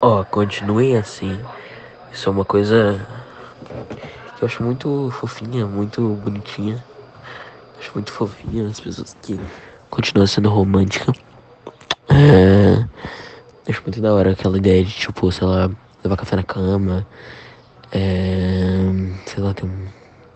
Ó, 0.00 0.20
oh, 0.20 0.24
continuem 0.24 0.96
assim. 0.96 1.38
Isso 2.12 2.28
é 2.28 2.32
uma 2.32 2.44
coisa 2.44 3.06
que 4.36 4.44
eu 4.44 4.46
acho 4.46 4.62
muito 4.62 5.10
fofinha, 5.10 5.66
muito 5.66 6.00
bonitinha. 6.22 6.82
Acho 7.78 7.90
muito 7.94 8.12
fofinha 8.12 8.68
as 8.68 8.80
pessoas 8.80 9.16
que 9.22 9.38
continuam 9.90 10.26
sendo 10.26 10.48
romântica. 10.48 11.12
É, 12.08 12.86
acho 13.68 13.82
muito 13.82 14.00
da 14.00 14.12
hora 14.12 14.32
aquela 14.32 14.58
ideia 14.58 14.84
de, 14.84 14.92
tipo, 14.92 15.30
sei 15.32 15.46
lá, 15.46 15.70
levar 16.02 16.16
café 16.16 16.36
na 16.36 16.42
cama. 16.42 17.06
É, 17.92 18.76
sei 19.26 19.42
lá, 19.42 19.54
ter 19.54 19.64
um 19.64 19.88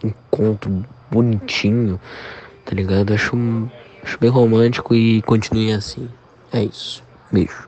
encontro 0.02 0.84
bonitinho, 1.10 2.00
tá 2.64 2.74
ligado? 2.74 3.12
Acho, 3.12 3.36
acho 4.02 4.18
bem 4.18 4.30
romântico 4.30 4.94
e 4.94 5.22
continue 5.22 5.72
assim. 5.72 6.08
É 6.52 6.62
isso. 6.64 7.02
Beijo. 7.32 7.67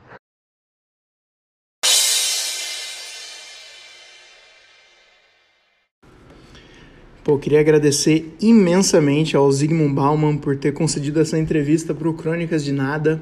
Pô, 7.23 7.37
queria 7.37 7.59
agradecer 7.59 8.35
imensamente 8.41 9.37
ao 9.37 9.51
Zygmunt 9.51 9.93
Bauman 9.93 10.37
por 10.37 10.57
ter 10.57 10.71
concedido 10.71 11.19
essa 11.19 11.37
entrevista 11.37 11.93
para 11.93 12.09
o 12.09 12.15
Crônicas 12.15 12.63
de 12.63 12.71
Nada. 12.71 13.21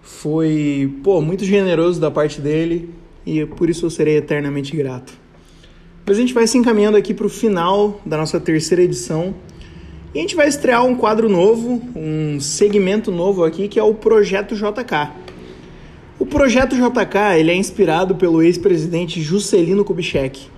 Foi, 0.00 0.90
pô, 1.04 1.20
muito 1.20 1.44
generoso 1.44 2.00
da 2.00 2.10
parte 2.10 2.40
dele 2.40 2.88
e 3.26 3.44
por 3.44 3.68
isso 3.68 3.84
eu 3.84 3.90
serei 3.90 4.16
eternamente 4.16 4.74
grato. 4.74 5.12
Mas 6.06 6.16
a 6.16 6.20
gente 6.22 6.32
vai 6.32 6.46
se 6.46 6.56
encaminhando 6.56 6.96
aqui 6.96 7.12
para 7.12 7.26
o 7.26 7.28
final 7.28 8.00
da 8.06 8.16
nossa 8.16 8.40
terceira 8.40 8.82
edição 8.82 9.34
e 10.14 10.18
a 10.18 10.22
gente 10.22 10.34
vai 10.34 10.48
estrear 10.48 10.82
um 10.86 10.94
quadro 10.94 11.28
novo, 11.28 11.82
um 11.94 12.40
segmento 12.40 13.12
novo 13.12 13.44
aqui 13.44 13.68
que 13.68 13.78
é 13.78 13.82
o 13.82 13.92
Projeto 13.92 14.54
JK. 14.54 15.10
O 16.18 16.24
Projeto 16.24 16.74
JK 16.74 17.38
ele 17.38 17.50
é 17.50 17.54
inspirado 17.54 18.14
pelo 18.14 18.42
ex-presidente 18.42 19.20
Juscelino 19.20 19.84
Kubitschek. 19.84 20.55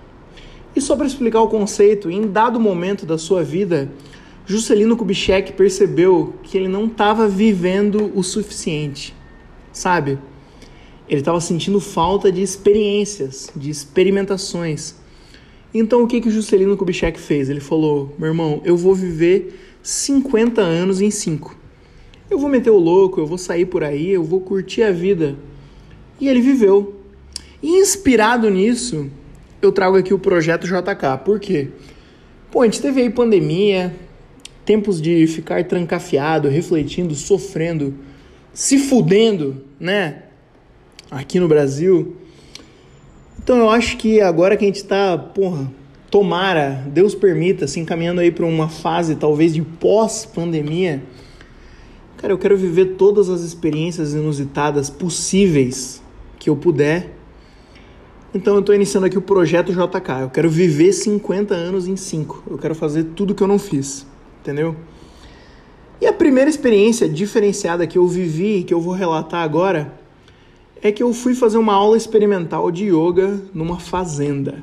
E 0.79 0.81
só 0.81 0.95
para 0.95 1.09
explicar 1.09 1.43
o 1.43 1.49
conceito, 1.49 2.09
em 2.09 2.31
dado 2.31 2.61
momento 2.61 3.05
da 3.05 3.19
sua 3.19 3.43
vida, 3.43 3.91
Juscelino 4.47 4.97
Kubitschek 4.97 5.55
percebeu 5.55 6.35
que 6.45 6.57
ele 6.57 6.69
não 6.69 6.87
estava 6.87 7.27
vivendo 7.27 8.13
o 8.15 8.23
suficiente, 8.23 9.13
sabe? 9.73 10.21
Ele 11.09 11.21
estava 11.21 11.41
sentindo 11.41 11.81
falta 11.81 12.31
de 12.31 12.43
experiências, 12.43 13.51
de 13.57 13.71
experimentações. 13.71 14.95
Então 15.75 16.05
o 16.05 16.07
que 16.07 16.21
que 16.21 16.31
Juscelino 16.31 16.77
Kubitschek 16.77 17.19
fez? 17.19 17.51
Ele 17.51 17.59
falou: 17.59 18.15
"Meu 18.17 18.29
irmão, 18.29 18.63
eu 18.65 18.77
vou 18.77 18.95
viver 18.95 19.59
50 19.83 20.61
anos 20.61 21.01
em 21.01 21.11
5. 21.11 21.57
Eu 22.31 22.39
vou 22.39 22.49
meter 22.49 22.71
o 22.71 22.79
louco, 22.79 23.19
eu 23.19 23.27
vou 23.27 23.37
sair 23.37 23.67
por 23.67 23.83
aí, 23.83 24.11
eu 24.11 24.23
vou 24.23 24.43
curtir 24.43 24.85
a 24.85 24.93
vida". 24.93 25.37
E 26.21 26.29
ele 26.29 26.41
viveu. 26.41 26.95
E 27.61 27.81
inspirado 27.81 28.49
nisso, 28.49 29.11
eu 29.61 29.73
trago 29.73 29.97
aqui 29.97 30.15
o 30.15 30.19
projeto 30.19 30.67
JK. 30.67 31.25
Por 31.25 31.41
quê? 31.41 31.69
Pô, 32.51 32.63
a 32.63 32.65
gente 32.65 32.81
teve 32.81 33.01
aí 33.03 33.11
pandemia, 33.11 33.95
tempos 34.65 35.01
de 35.01 35.27
ficar 35.27 35.65
trancafiado, 35.65 36.49
refletindo, 36.49 37.15
sofrendo, 37.15 37.95
se 38.53 38.79
fudendo, 38.79 39.65
né? 39.79 40.23
aqui 41.11 41.41
no 41.41 41.49
Brasil. 41.49 42.17
Então 43.43 43.59
eu 43.59 43.71
acho 43.71 43.97
que 43.97 44.21
agora 44.21 44.57
que 44.57 44.65
a 44.65 44.69
gente 44.69 44.77
está, 44.77 45.17
porra, 45.17 45.71
tomara, 46.11 46.85
Deus 46.89 47.15
permita, 47.15 47.65
assim, 47.65 47.85
caminhando 47.85 48.21
aí 48.21 48.31
para 48.31 48.45
uma 48.45 48.69
fase 48.69 49.17
talvez 49.17 49.55
de 49.55 49.63
pós-pandemia, 49.63 51.03
cara, 52.17 52.33
eu 52.33 52.39
quero 52.39 52.57
viver 52.57 52.97
todas 52.97 53.29
as 53.29 53.41
experiências 53.41 54.13
inusitadas 54.13 54.91
possíveis 54.91 56.03
que 56.39 56.51
eu 56.51 56.57
puder. 56.57 57.15
Então 58.35 58.55
eu 58.55 58.61
estou 58.61 58.75
iniciando 58.75 59.07
aqui 59.07 59.17
o 59.17 59.23
projeto 59.23 59.73
JK. 59.73 60.23
Eu 60.23 60.31
quero 60.31 60.51
viver 60.51 60.93
50 60.93 61.55
anos 61.55 61.89
em 61.89 61.97
5. 61.97 62.45
Eu 62.51 62.59
quero 62.59 62.75
fazer 62.75 63.05
tudo 63.17 63.35
que 63.35 63.43
eu 63.43 63.49
não 63.49 63.59
fiz, 63.59 64.07
entendeu? 64.41 64.77
E 66.01 66.07
a 66.07 66.13
primeira 66.13 66.49
experiência 66.49 67.09
diferenciada 67.09 67.87
que 67.87 67.99
eu 67.99 68.07
vivi, 68.07 68.63
que 68.63 68.73
eu 68.73 68.81
vou 68.81 68.93
relatar 68.93 69.43
agora, 69.43 69.93
é 70.83 70.93
que 70.93 71.03
eu 71.03 71.13
fui 71.13 71.35
fazer 71.35 71.59
uma 71.59 71.73
aula 71.73 71.97
experimental 71.97 72.71
de 72.71 72.85
yoga 72.85 73.41
numa 73.53 73.81
fazenda. 73.81 74.63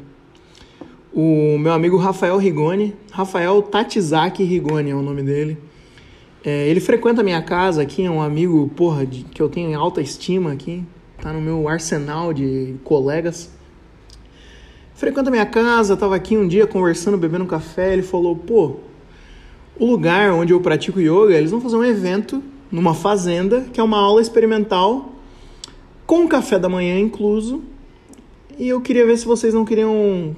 O 1.12 1.58
meu 1.58 1.74
amigo 1.74 1.98
Rafael 1.98 2.38
Rigoni, 2.38 2.96
Rafael 3.12 3.62
Tatizaki 3.64 4.44
Rigoni 4.44 4.92
é 4.92 4.96
o 4.96 5.02
nome 5.02 5.24
dele. 5.24 5.58
É, 6.44 6.68
ele 6.68 6.80
frequenta 6.80 7.22
a 7.22 7.24
minha 7.24 7.42
casa 7.42 7.82
aqui, 7.82 8.06
é 8.06 8.12
um 8.12 8.22
amigo, 8.22 8.70
porra, 8.76 9.06
de, 9.06 9.24
que 9.24 9.42
eu 9.42 9.50
tenho 9.50 9.72
em 9.72 9.74
alta 9.74 10.02
estima 10.02 10.52
aqui, 10.52 10.84
tá 11.20 11.34
no 11.34 11.42
meu 11.42 11.68
arsenal 11.68 12.32
de 12.32 12.76
colegas. 12.84 13.55
Frequenta 14.96 15.30
minha 15.30 15.46
casa, 15.46 15.98
tava 15.98 16.16
aqui 16.16 16.38
um 16.38 16.48
dia 16.48 16.66
conversando, 16.66 17.18
bebendo 17.18 17.44
um 17.44 17.48
café, 17.48 17.92
ele 17.92 18.02
falou, 18.02 18.34
pô, 18.34 18.78
o 19.78 19.86
lugar 19.86 20.32
onde 20.32 20.54
eu 20.54 20.62
pratico 20.62 21.02
yoga, 21.02 21.36
eles 21.38 21.52
vão 21.52 21.60
fazer 21.60 21.76
um 21.76 21.84
evento 21.84 22.42
numa 22.72 22.94
fazenda, 22.94 23.66
que 23.74 23.80
é 23.82 23.84
uma 23.84 24.00
aula 24.00 24.22
experimental 24.22 25.12
com 26.06 26.26
café 26.30 26.58
da 26.58 26.70
manhã 26.70 26.98
incluso. 26.98 27.62
E 28.58 28.70
eu 28.70 28.80
queria 28.80 29.06
ver 29.06 29.18
se 29.18 29.26
vocês 29.26 29.54
não 29.54 29.66
queriam 29.66 30.34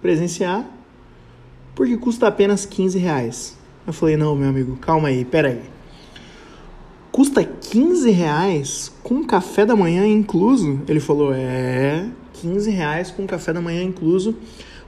presenciar, 0.00 0.64
porque 1.74 1.98
custa 1.98 2.26
apenas 2.26 2.64
15 2.64 2.98
reais. 2.98 3.58
Eu 3.86 3.92
falei, 3.92 4.16
não, 4.16 4.34
meu 4.34 4.48
amigo, 4.48 4.76
calma 4.76 5.08
aí, 5.08 5.26
pera 5.26 5.48
aí. 5.48 5.60
Custa 7.12 7.44
15 7.44 8.10
reais 8.10 8.90
com 9.02 9.26
café 9.26 9.66
da 9.66 9.76
manhã 9.76 10.06
incluso? 10.06 10.80
Ele 10.88 11.00
falou, 11.00 11.34
é, 11.34 12.06
15 12.40 12.70
reais 12.70 13.10
com 13.10 13.26
café 13.26 13.52
da 13.52 13.60
manhã 13.60 13.82
incluso. 13.82 14.34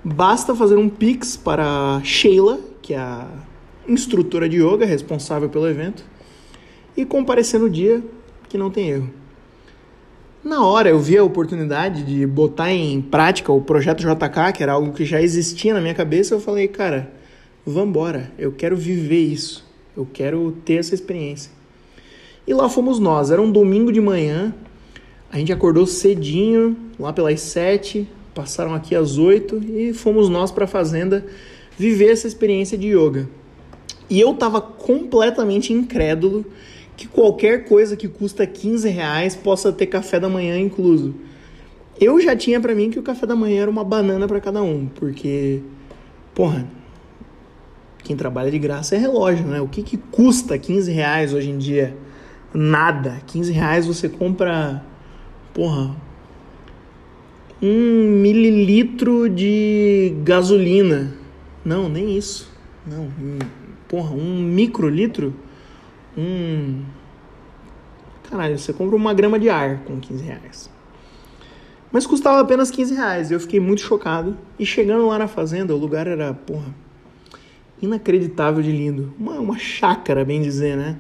Basta 0.03 0.55
fazer 0.55 0.77
um 0.77 0.89
pix 0.89 1.37
para 1.37 2.01
Sheila, 2.03 2.59
que 2.81 2.95
é 2.95 2.99
a 2.99 3.29
instrutora 3.87 4.49
de 4.49 4.57
yoga 4.57 4.87
responsável 4.87 5.49
pelo 5.49 5.69
evento, 5.69 6.05
e 6.97 7.05
comparecer 7.05 7.61
no 7.61 7.69
dia 7.69 8.03
que 8.49 8.59
não 8.59 8.71
tem 8.71 8.89
erro. 8.91 9.11
Na 10.43 10.67
hora 10.67 10.89
eu 10.89 10.99
vi 10.99 11.17
a 11.17 11.23
oportunidade 11.23 12.03
de 12.03 12.27
botar 12.27 12.73
em 12.73 13.01
prática 13.01 13.53
o 13.53 13.61
projeto 13.61 14.01
JK, 14.01 14.53
que 14.55 14.63
era 14.63 14.73
algo 14.73 14.93
que 14.93 15.05
já 15.05 15.23
existia 15.23 15.73
na 15.73 15.81
minha 15.81 15.95
cabeça, 15.95 16.35
eu 16.35 16.41
falei, 16.41 16.67
cara, 16.67 17.13
vambora, 17.65 18.33
eu 18.37 18.51
quero 18.51 18.77
viver 18.77 19.21
isso, 19.21 19.65
eu 19.97 20.07
quero 20.11 20.57
ter 20.65 20.75
essa 20.75 20.95
experiência. 20.95 21.53
E 22.45 22.53
lá 22.53 22.69
fomos 22.69 22.99
nós, 22.99 23.31
era 23.31 23.41
um 23.41 23.53
domingo 23.53 23.93
de 23.93 24.01
manhã, 24.01 24.53
a 25.33 25.39
gente 25.39 25.53
acordou 25.53 25.87
cedinho, 25.87 26.77
lá 27.01 27.11
pelas 27.11 27.41
sete, 27.41 28.07
passaram 28.35 28.75
aqui 28.75 28.95
às 28.95 29.17
oito 29.17 29.57
e 29.65 29.95
fomos 29.95 30.29
nós 30.29 30.53
para 30.53 30.67
a 30.67 30.69
fazenda 30.69 31.25
viver 31.79 32.11
essa 32.13 32.27
experiência 32.27 32.77
de 32.77 32.89
yoga. 32.89 33.29
E 34.11 34.21
eu 34.21 34.35
tava 34.35 34.61
completamente 34.61 35.73
incrédulo 35.73 36.45
que 36.95 37.09
qualquer 37.09 37.65
coisa 37.65 37.97
que 37.97 38.07
custa 38.07 38.47
15 38.47 38.87
reais 38.91 39.35
possa 39.35 39.73
ter 39.73 39.87
café 39.87 40.21
da 40.21 40.29
manhã 40.29 40.59
incluso. 40.59 41.15
Eu 41.99 42.21
já 42.21 42.37
tinha 42.37 42.61
para 42.61 42.75
mim 42.75 42.91
que 42.91 42.99
o 42.99 43.03
café 43.03 43.27
da 43.27 43.35
manhã 43.35 43.63
era 43.63 43.71
uma 43.71 43.85
banana 43.85 44.29
para 44.29 44.39
cada 44.39 44.63
um, 44.63 44.87
porque, 44.87 45.63
porra, 46.35 46.69
quem 48.05 48.15
trabalha 48.17 48.51
de 48.51 48.59
graça 48.59 48.95
é 48.97 48.99
relógio, 48.99 49.47
né? 49.47 49.63
O 49.63 49.69
que, 49.69 49.83
que 49.83 49.97
custa 49.97 50.59
15 50.59 50.93
reais 50.93 51.33
hoje 51.33 51.49
em 51.49 51.57
dia? 51.57 51.97
Nada. 52.53 53.23
15 53.27 53.51
reais 53.51 53.87
você 53.87 54.11
compra, 54.11 54.85
porra, 55.55 55.97
um 57.61 58.21
mililitro 58.21 59.29
de 59.29 60.15
gasolina. 60.25 61.15
Não, 61.65 61.89
nem 61.89 62.17
isso. 62.17 62.51
Não, 62.87 63.05
um, 63.05 63.39
porra, 63.89 64.15
um 64.15 64.41
microlitro 64.41 65.35
um. 66.17 66.85
Caralho, 68.29 68.59
você 68.59 68.73
compra 68.73 68.97
uma 68.97 69.13
grama 69.13 69.39
de 69.39 69.49
ar 69.49 69.81
com 69.85 70.01
15 70.01 70.25
reais. 70.25 70.71
Mas 71.91 72.07
custava 72.07 72.41
apenas 72.41 72.71
15 72.71 72.95
reais. 72.95 73.31
Eu 73.31 73.39
fiquei 73.39 73.61
muito 73.61 73.83
chocado. 73.83 74.37
E 74.59 74.65
chegando 74.65 75.07
lá 75.07 75.19
na 75.19 75.29
fazenda, 75.29 75.75
o 75.75 75.79
lugar 75.79 76.07
era, 76.07 76.33
porra, 76.33 76.75
inacreditável 77.81 78.63
de 78.63 78.73
lindo. 78.73 79.13
Uma, 79.19 79.35
uma 79.35 79.59
chácara, 79.59 80.25
bem 80.25 80.41
dizer, 80.41 80.77
né? 80.77 80.99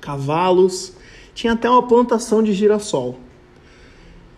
Cavalos. 0.00 0.94
Tinha 1.34 1.52
até 1.52 1.70
uma 1.70 1.86
plantação 1.86 2.42
de 2.42 2.52
girassol. 2.52 3.18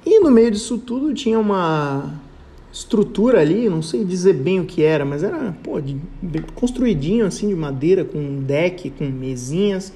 E 0.04 0.18
no 0.20 0.30
meio 0.30 0.50
disso 0.50 0.78
tudo 0.78 1.14
tinha 1.14 1.38
uma 1.38 2.20
estrutura 2.72 3.40
ali, 3.40 3.68
não 3.68 3.82
sei 3.82 4.04
dizer 4.04 4.32
bem 4.32 4.58
o 4.58 4.64
que 4.64 4.82
era, 4.82 5.04
mas 5.04 5.22
era 5.22 5.54
pô, 5.62 5.78
de, 5.80 5.96
construidinho 6.54 7.26
assim 7.26 7.48
de 7.48 7.54
madeira, 7.54 8.04
com 8.04 8.18
um 8.18 8.42
deck, 8.42 8.90
com 8.90 9.04
mesinhas. 9.04 9.92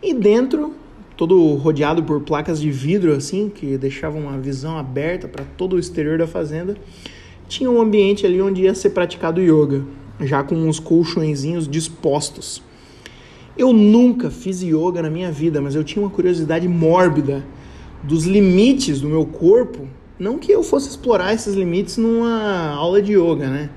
E 0.00 0.14
dentro, 0.14 0.72
todo 1.16 1.54
rodeado 1.54 2.02
por 2.02 2.20
placas 2.20 2.60
de 2.60 2.70
vidro 2.70 3.12
assim, 3.12 3.50
que 3.52 3.76
deixavam 3.76 4.22
uma 4.22 4.38
visão 4.38 4.78
aberta 4.78 5.26
para 5.26 5.44
todo 5.56 5.74
o 5.74 5.78
exterior 5.78 6.18
da 6.18 6.26
fazenda, 6.26 6.76
tinha 7.48 7.70
um 7.70 7.80
ambiente 7.80 8.24
ali 8.24 8.40
onde 8.40 8.62
ia 8.62 8.74
ser 8.74 8.90
praticado 8.90 9.40
yoga, 9.40 9.84
já 10.20 10.42
com 10.42 10.54
uns 10.54 10.78
colchõezinhos 10.78 11.68
dispostos. 11.68 12.62
Eu 13.58 13.72
nunca 13.72 14.30
fiz 14.30 14.62
yoga 14.62 15.02
na 15.02 15.10
minha 15.10 15.30
vida, 15.30 15.60
mas 15.60 15.74
eu 15.74 15.84
tinha 15.84 16.02
uma 16.02 16.10
curiosidade 16.10 16.66
mórbida 16.66 17.44
dos 18.04 18.24
limites 18.24 19.00
do 19.00 19.08
meu 19.08 19.26
corpo 19.26 19.88
não 20.18 20.38
que 20.38 20.52
eu 20.52 20.62
fosse 20.62 20.88
explorar 20.88 21.34
esses 21.34 21.54
limites 21.54 21.96
numa 21.96 22.70
aula 22.70 23.02
de 23.02 23.14
yoga, 23.14 23.48
né? 23.48 23.70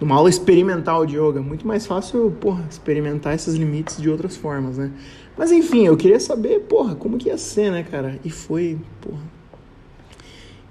Numa 0.00 0.16
aula 0.16 0.28
experimental 0.28 1.06
de 1.06 1.16
yoga. 1.16 1.40
Muito 1.40 1.66
mais 1.66 1.86
fácil, 1.86 2.30
porra, 2.40 2.66
experimentar 2.68 3.34
esses 3.34 3.54
limites 3.54 4.00
de 4.00 4.10
outras 4.10 4.36
formas, 4.36 4.78
né? 4.78 4.90
Mas 5.36 5.52
enfim, 5.52 5.86
eu 5.86 5.96
queria 5.96 6.18
saber, 6.18 6.60
porra, 6.62 6.94
como 6.96 7.18
que 7.18 7.28
ia 7.28 7.38
ser, 7.38 7.70
né, 7.70 7.84
cara? 7.84 8.18
E 8.24 8.30
foi, 8.30 8.78
porra, 9.00 9.22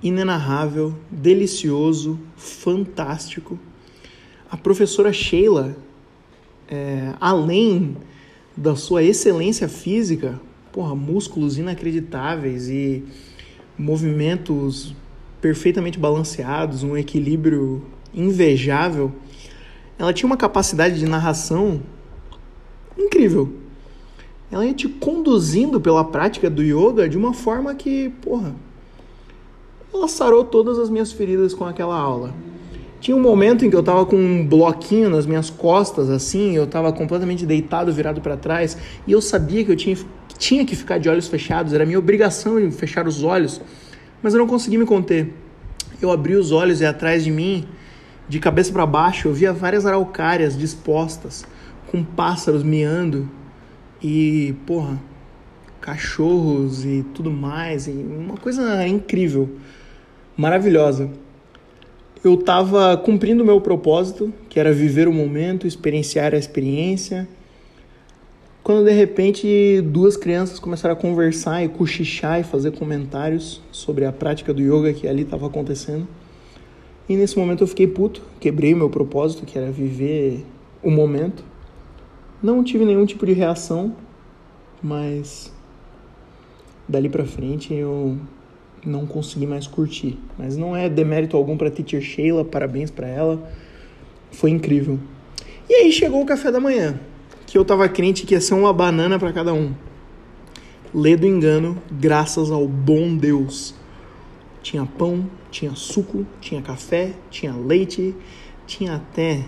inenarrável, 0.01 0.93
delicioso, 1.09 2.19
fantástico. 2.35 3.57
A 4.51 4.57
professora 4.57 5.13
Sheila, 5.13 5.75
é, 6.67 7.13
além 7.21 7.95
da 8.55 8.75
sua 8.75 9.01
excelência 9.01 9.69
física, 9.69 10.39
porra, 10.73 10.95
músculos 10.95 11.59
inacreditáveis 11.59 12.67
e 12.67 13.03
movimentos 13.77 14.95
perfeitamente 15.39 15.99
balanceados, 15.99 16.81
um 16.83 16.97
equilíbrio 16.97 17.83
invejável, 18.13 19.11
ela 19.99 20.11
tinha 20.11 20.25
uma 20.25 20.35
capacidade 20.35 20.97
de 20.97 21.05
narração 21.05 21.79
incrível. 22.97 23.53
Ela 24.51 24.65
ia 24.65 24.73
te 24.73 24.89
conduzindo 24.89 25.79
pela 25.79 26.03
prática 26.03 26.49
do 26.49 26.63
yoga 26.63 27.07
de 27.07 27.17
uma 27.17 27.33
forma 27.33 27.75
que, 27.75 28.09
porra, 28.21 28.55
ela 29.93 30.07
sarou 30.07 30.43
todas 30.43 30.79
as 30.79 30.89
minhas 30.89 31.11
feridas 31.11 31.53
com 31.53 31.65
aquela 31.65 31.95
aula. 31.95 32.33
Tinha 32.99 33.17
um 33.17 33.21
momento 33.21 33.65
em 33.65 33.69
que 33.69 33.75
eu 33.75 33.83
tava 33.83 34.05
com 34.05 34.15
um 34.15 34.47
bloquinho 34.47 35.09
nas 35.09 35.25
minhas 35.25 35.49
costas, 35.49 36.09
assim, 36.09 36.55
eu 36.55 36.65
tava 36.65 36.93
completamente 36.93 37.45
deitado, 37.45 37.91
virado 37.91 38.21
para 38.21 38.37
trás, 38.37 38.77
e 39.05 39.11
eu 39.11 39.21
sabia 39.21 39.63
que 39.65 39.71
eu 39.71 39.75
tinha 39.75 39.97
tinha 40.37 40.65
que 40.65 40.75
ficar 40.75 40.97
de 40.97 41.09
olhos 41.09 41.27
fechados, 41.27 41.73
era 41.73 41.85
minha 41.85 41.99
obrigação 41.99 42.59
de 42.59 42.75
fechar 42.75 43.07
os 43.07 43.23
olhos, 43.23 43.61
mas 44.21 44.33
eu 44.33 44.39
não 44.39 44.47
consegui 44.47 44.77
me 44.77 44.85
conter. 44.85 45.33
Eu 46.01 46.11
abri 46.11 46.35
os 46.35 46.51
olhos 46.51 46.81
e 46.81 46.85
atrás 46.85 47.23
de 47.23 47.31
mim, 47.31 47.65
de 48.27 48.39
cabeça 48.39 48.71
para 48.71 48.85
baixo, 48.85 49.27
eu 49.27 49.33
via 49.33 49.53
várias 49.53 49.85
araucárias 49.85 50.57
dispostas, 50.57 51.45
com 51.87 52.03
pássaros 52.03 52.63
miando 52.63 53.29
e, 54.01 54.55
porra, 54.65 54.99
cachorros 55.79 56.85
e 56.85 57.05
tudo 57.13 57.29
mais, 57.29 57.87
e 57.87 57.91
uma 57.91 58.37
coisa 58.37 58.87
incrível, 58.87 59.49
maravilhosa. 60.35 61.09
Eu 62.23 62.35
estava 62.35 62.95
cumprindo 62.97 63.43
o 63.43 63.45
meu 63.45 63.59
propósito, 63.59 64.33
que 64.49 64.59
era 64.59 64.71
viver 64.71 65.07
o 65.09 65.13
momento, 65.13 65.67
experienciar 65.67 66.33
a 66.33 66.37
experiência 66.37 67.27
quando 68.63 68.85
de 68.85 68.91
repente 68.91 69.81
duas 69.81 70.15
crianças 70.15 70.57
começaram 70.57 70.93
a 70.93 70.97
conversar 70.97 71.63
e 71.63 71.67
cochichar 71.67 72.39
e 72.39 72.43
fazer 72.43 72.71
comentários 72.71 73.61
sobre 73.71 74.05
a 74.05 74.11
prática 74.11 74.53
do 74.53 74.61
yoga 74.61 74.93
que 74.93 75.05
ali 75.05 75.23
estava 75.23 75.47
acontecendo. 75.47 76.07
E 77.09 77.17
nesse 77.17 77.37
momento 77.37 77.61
eu 77.61 77.67
fiquei 77.67 77.85
puto, 77.85 78.21
quebrei 78.39 78.73
o 78.73 78.77
meu 78.77 78.89
propósito, 78.89 79.45
que 79.45 79.57
era 79.57 79.69
viver 79.69 80.45
o 80.81 80.89
momento. 80.89 81.43
Não 82.41 82.63
tive 82.63 82.85
nenhum 82.85 83.05
tipo 83.05 83.25
de 83.25 83.33
reação, 83.33 83.93
mas 84.81 85.51
dali 86.87 87.09
para 87.09 87.25
frente 87.25 87.73
eu 87.73 88.17
não 88.85 89.05
consegui 89.05 89.45
mais 89.45 89.67
curtir. 89.67 90.17
Mas 90.39 90.55
não 90.55 90.73
é 90.73 90.87
demérito 90.87 91.35
algum 91.35 91.57
para 91.57 91.69
teacher 91.69 92.01
Sheila, 92.01 92.45
parabéns 92.45 92.89
para 92.89 93.07
ela. 93.07 93.51
Foi 94.31 94.49
incrível. 94.49 94.97
E 95.69 95.73
aí 95.73 95.91
chegou 95.91 96.21
o 96.21 96.25
café 96.25 96.49
da 96.49 96.59
manhã, 96.61 96.99
que 97.53 97.57
eu 97.59 97.63
tava 97.63 97.87
crente 97.87 98.25
que 98.25 98.33
ia 98.33 98.41
ser 98.41 98.55
uma 98.55 98.73
banana 98.73 99.19
para 99.19 99.31
cada 99.31 99.53
um. 99.53 99.75
Lê 100.91 101.15
do 101.15 101.27
engano, 101.27 101.77
graças 101.91 102.49
ao 102.49 102.67
bom 102.67 103.15
Deus. 103.15 103.75
Tinha 104.63 104.87
pão, 104.87 105.29
tinha 105.51 105.75
suco, 105.75 106.25
tinha 106.41 106.63
café, 106.63 107.13
tinha 107.29 107.55
leite, 107.55 108.15
tinha 108.65 108.95
até 108.95 109.45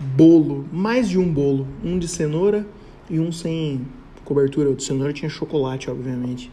bolo, 0.00 0.66
mais 0.72 1.08
de 1.08 1.20
um 1.20 1.32
bolo, 1.32 1.68
um 1.84 2.00
de 2.00 2.08
cenoura 2.08 2.66
e 3.08 3.20
um 3.20 3.30
sem 3.30 3.86
cobertura. 4.24 4.68
O 4.68 4.74
de 4.74 4.82
cenoura 4.82 5.12
tinha 5.12 5.28
chocolate, 5.28 5.88
obviamente. 5.88 6.50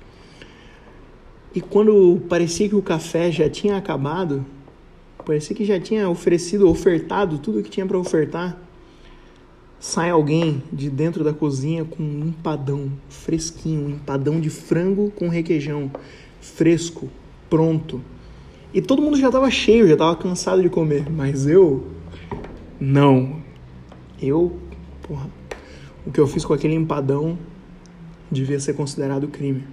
E 1.55 1.59
quando 1.59 2.21
parecia 2.29 2.69
que 2.69 2.75
o 2.75 2.83
café 2.83 3.31
já 3.31 3.49
tinha 3.49 3.77
acabado, 3.77 4.45
parecia 5.25 5.55
que 5.55 5.65
já 5.65 5.79
tinha 5.79 6.07
oferecido, 6.07 6.69
ofertado 6.69 7.39
tudo 7.39 7.63
que 7.63 7.69
tinha 7.71 7.87
para 7.87 7.97
ofertar, 7.97 8.62
sai 9.83 10.09
alguém 10.09 10.63
de 10.71 10.89
dentro 10.89 11.25
da 11.25 11.33
cozinha 11.33 11.83
com 11.83 12.01
um 12.01 12.27
empadão 12.27 12.89
fresquinho, 13.09 13.87
um 13.87 13.89
empadão 13.89 14.39
de 14.39 14.49
frango 14.49 15.11
com 15.11 15.27
requeijão 15.27 15.91
fresco, 16.39 17.09
pronto. 17.49 18.01
E 18.73 18.81
todo 18.81 19.01
mundo 19.01 19.17
já 19.17 19.27
estava 19.27 19.51
cheio, 19.51 19.85
já 19.85 19.91
estava 19.91 20.15
cansado 20.15 20.61
de 20.61 20.69
comer, 20.69 21.11
mas 21.11 21.45
eu 21.45 21.85
não. 22.79 23.41
Eu, 24.21 24.57
porra, 25.01 25.29
o 26.07 26.11
que 26.13 26.19
eu 26.21 26.27
fiz 26.27 26.45
com 26.45 26.53
aquele 26.53 26.75
empadão 26.75 27.37
devia 28.31 28.61
ser 28.61 28.75
considerado 28.75 29.27
crime. 29.27 29.65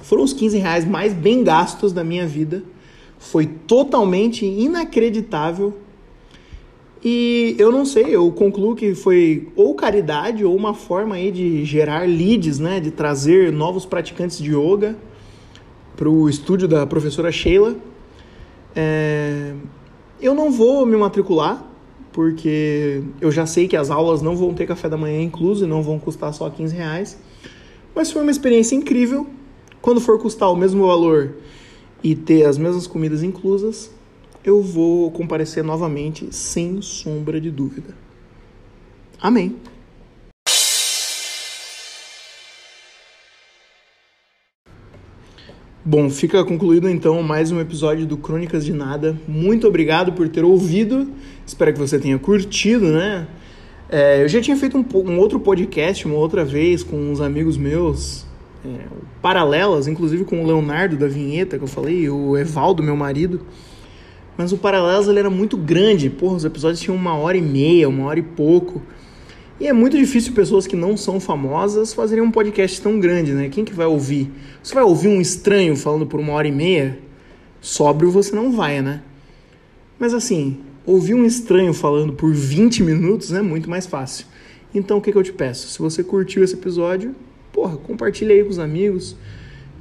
Foram 0.00 0.22
os 0.22 0.32
15 0.32 0.56
reais 0.56 0.86
mais 0.86 1.12
bem 1.12 1.44
gastos 1.44 1.92
da 1.92 2.02
minha 2.02 2.26
vida. 2.26 2.62
Foi 3.18 3.44
totalmente 3.44 4.46
inacreditável. 4.46 5.83
E 7.04 7.54
eu 7.58 7.70
não 7.70 7.84
sei, 7.84 8.16
eu 8.16 8.32
concluo 8.32 8.74
que 8.74 8.94
foi 8.94 9.48
ou 9.54 9.74
caridade 9.74 10.42
ou 10.42 10.56
uma 10.56 10.72
forma 10.72 11.16
aí 11.16 11.30
de 11.30 11.62
gerar 11.62 12.08
leads, 12.08 12.58
né? 12.58 12.80
De 12.80 12.90
trazer 12.90 13.52
novos 13.52 13.84
praticantes 13.84 14.38
de 14.38 14.50
yoga 14.56 14.96
para 15.94 16.08
o 16.08 16.30
estúdio 16.30 16.66
da 16.66 16.86
professora 16.86 17.30
Sheila. 17.30 17.76
É... 18.74 19.52
Eu 20.18 20.34
não 20.34 20.50
vou 20.50 20.86
me 20.86 20.96
matricular, 20.96 21.62
porque 22.10 23.02
eu 23.20 23.30
já 23.30 23.44
sei 23.44 23.68
que 23.68 23.76
as 23.76 23.90
aulas 23.90 24.22
não 24.22 24.34
vão 24.34 24.54
ter 24.54 24.66
café 24.66 24.88
da 24.88 24.96
manhã 24.96 25.20
incluso 25.20 25.66
e 25.66 25.68
não 25.68 25.82
vão 25.82 25.98
custar 25.98 26.32
só 26.32 26.48
15 26.48 26.74
reais. 26.74 27.18
Mas 27.94 28.10
foi 28.10 28.22
uma 28.22 28.30
experiência 28.30 28.74
incrível. 28.74 29.26
Quando 29.82 30.00
for 30.00 30.18
custar 30.18 30.50
o 30.50 30.56
mesmo 30.56 30.86
valor 30.86 31.34
e 32.02 32.14
ter 32.14 32.44
as 32.44 32.56
mesmas 32.56 32.86
comidas 32.86 33.22
inclusas, 33.22 33.90
eu 34.44 34.60
vou 34.60 35.10
comparecer 35.10 35.64
novamente 35.64 36.28
sem 36.30 36.82
sombra 36.82 37.40
de 37.40 37.50
dúvida. 37.50 37.94
Amém. 39.20 39.56
Bom, 45.82 46.08
fica 46.08 46.44
concluído 46.44 46.88
então 46.88 47.22
mais 47.22 47.50
um 47.50 47.60
episódio 47.60 48.06
do 48.06 48.16
Crônicas 48.16 48.64
de 48.64 48.72
Nada. 48.72 49.18
Muito 49.26 49.66
obrigado 49.66 50.12
por 50.12 50.28
ter 50.28 50.44
ouvido. 50.44 51.10
Espero 51.46 51.72
que 51.72 51.78
você 51.78 51.98
tenha 51.98 52.18
curtido, 52.18 52.86
né? 52.86 53.26
É, 53.88 54.22
eu 54.22 54.28
já 54.28 54.40
tinha 54.40 54.56
feito 54.56 54.78
um, 54.78 54.84
um, 55.10 55.18
outro 55.18 55.38
podcast 55.38 56.06
uma 56.06 56.16
outra 56.16 56.42
vez 56.44 56.82
com 56.82 56.96
uns 56.96 57.20
amigos 57.20 57.58
meus 57.58 58.26
é, 58.64 58.78
paralelas, 59.20 59.86
inclusive 59.86 60.24
com 60.24 60.42
o 60.42 60.46
Leonardo 60.46 60.96
da 60.96 61.06
Vinheta 61.06 61.58
que 61.58 61.64
eu 61.64 61.68
falei, 61.68 62.08
o 62.08 62.36
Evaldo, 62.36 62.82
meu 62.82 62.96
marido. 62.96 63.40
Mas 64.36 64.52
o 64.52 64.58
Paralelas 64.58 65.08
ele 65.08 65.18
era 65.18 65.30
muito 65.30 65.56
grande, 65.56 66.10
porra, 66.10 66.36
os 66.36 66.44
episódios 66.44 66.80
tinham 66.80 66.96
uma 66.96 67.16
hora 67.16 67.36
e 67.36 67.42
meia, 67.42 67.88
uma 67.88 68.06
hora 68.06 68.18
e 68.18 68.22
pouco. 68.22 68.82
E 69.60 69.68
é 69.68 69.72
muito 69.72 69.96
difícil 69.96 70.32
pessoas 70.32 70.66
que 70.66 70.74
não 70.74 70.96
são 70.96 71.20
famosas 71.20 71.94
fazerem 71.94 72.24
um 72.24 72.30
podcast 72.30 72.80
tão 72.80 72.98
grande, 72.98 73.32
né? 73.32 73.48
Quem 73.48 73.64
que 73.64 73.72
vai 73.72 73.86
ouvir? 73.86 74.30
Você 74.62 74.74
vai 74.74 74.82
ouvir 74.82 75.08
um 75.08 75.20
estranho 75.20 75.76
falando 75.76 76.06
por 76.06 76.18
uma 76.18 76.32
hora 76.32 76.48
e 76.48 76.52
meia? 76.52 76.98
Sóbrio 77.60 78.10
você 78.10 78.34
não 78.34 78.50
vai, 78.50 78.82
né? 78.82 79.02
Mas 79.98 80.12
assim, 80.12 80.58
ouvir 80.84 81.14
um 81.14 81.24
estranho 81.24 81.72
falando 81.72 82.12
por 82.12 82.34
20 82.34 82.82
minutos 82.82 83.32
é 83.32 83.40
muito 83.40 83.70
mais 83.70 83.86
fácil. 83.86 84.26
Então 84.74 84.98
o 84.98 85.00
que, 85.00 85.12
que 85.12 85.18
eu 85.18 85.22
te 85.22 85.32
peço? 85.32 85.68
Se 85.68 85.78
você 85.78 86.02
curtiu 86.02 86.42
esse 86.42 86.54
episódio, 86.54 87.14
porra, 87.52 87.76
compartilha 87.76 88.34
aí 88.34 88.42
com 88.42 88.50
os 88.50 88.58
amigos. 88.58 89.16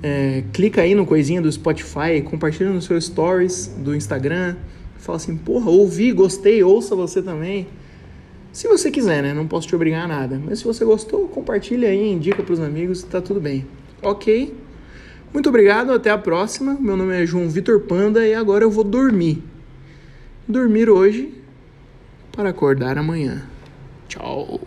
É, 0.04 0.44
clica 0.52 0.82
aí 0.82 0.94
no 0.94 1.06
coisinha 1.06 1.42
do 1.42 1.50
Spotify, 1.50 2.22
compartilha 2.24 2.70
nos 2.70 2.84
seus 2.84 3.06
stories 3.06 3.68
do 3.78 3.96
Instagram. 3.96 4.58
Fala 4.98 5.16
assim, 5.16 5.38
porra, 5.38 5.72
ouvi, 5.72 6.12
gostei, 6.12 6.62
ouça 6.62 6.94
você 6.94 7.22
também. 7.22 7.68
Se 8.52 8.68
você 8.68 8.92
quiser, 8.92 9.24
né? 9.24 9.34
Não 9.34 9.48
posso 9.48 9.68
te 9.68 9.76
obrigar 9.76 10.04
a 10.04 10.08
nada. 10.08 10.40
Mas 10.44 10.60
se 10.60 10.66
você 10.66 10.84
gostou, 10.86 11.28
compartilha 11.30 11.88
aí, 11.88 12.12
indica 12.12 12.44
para 12.44 12.54
os 12.54 12.60
amigos, 12.60 13.02
tá 13.02 13.22
tudo 13.22 13.40
bem. 13.40 13.66
Ok? 14.02 14.54
Muito 15.34 15.50
obrigado, 15.50 15.92
até 15.92 16.12
a 16.12 16.18
próxima. 16.18 16.78
Meu 16.80 16.96
nome 16.96 17.20
é 17.20 17.26
João 17.26 17.50
Vitor 17.50 17.80
Panda 17.80 18.28
e 18.28 18.36
agora 18.36 18.64
eu 18.64 18.70
vou 18.70 18.84
dormir. 18.84 19.42
Dormir 20.48 20.90
hoje 20.90 21.34
para 22.32 22.50
acordar 22.50 22.98
amanhã. 22.98 23.44
Tchau. 24.08 24.60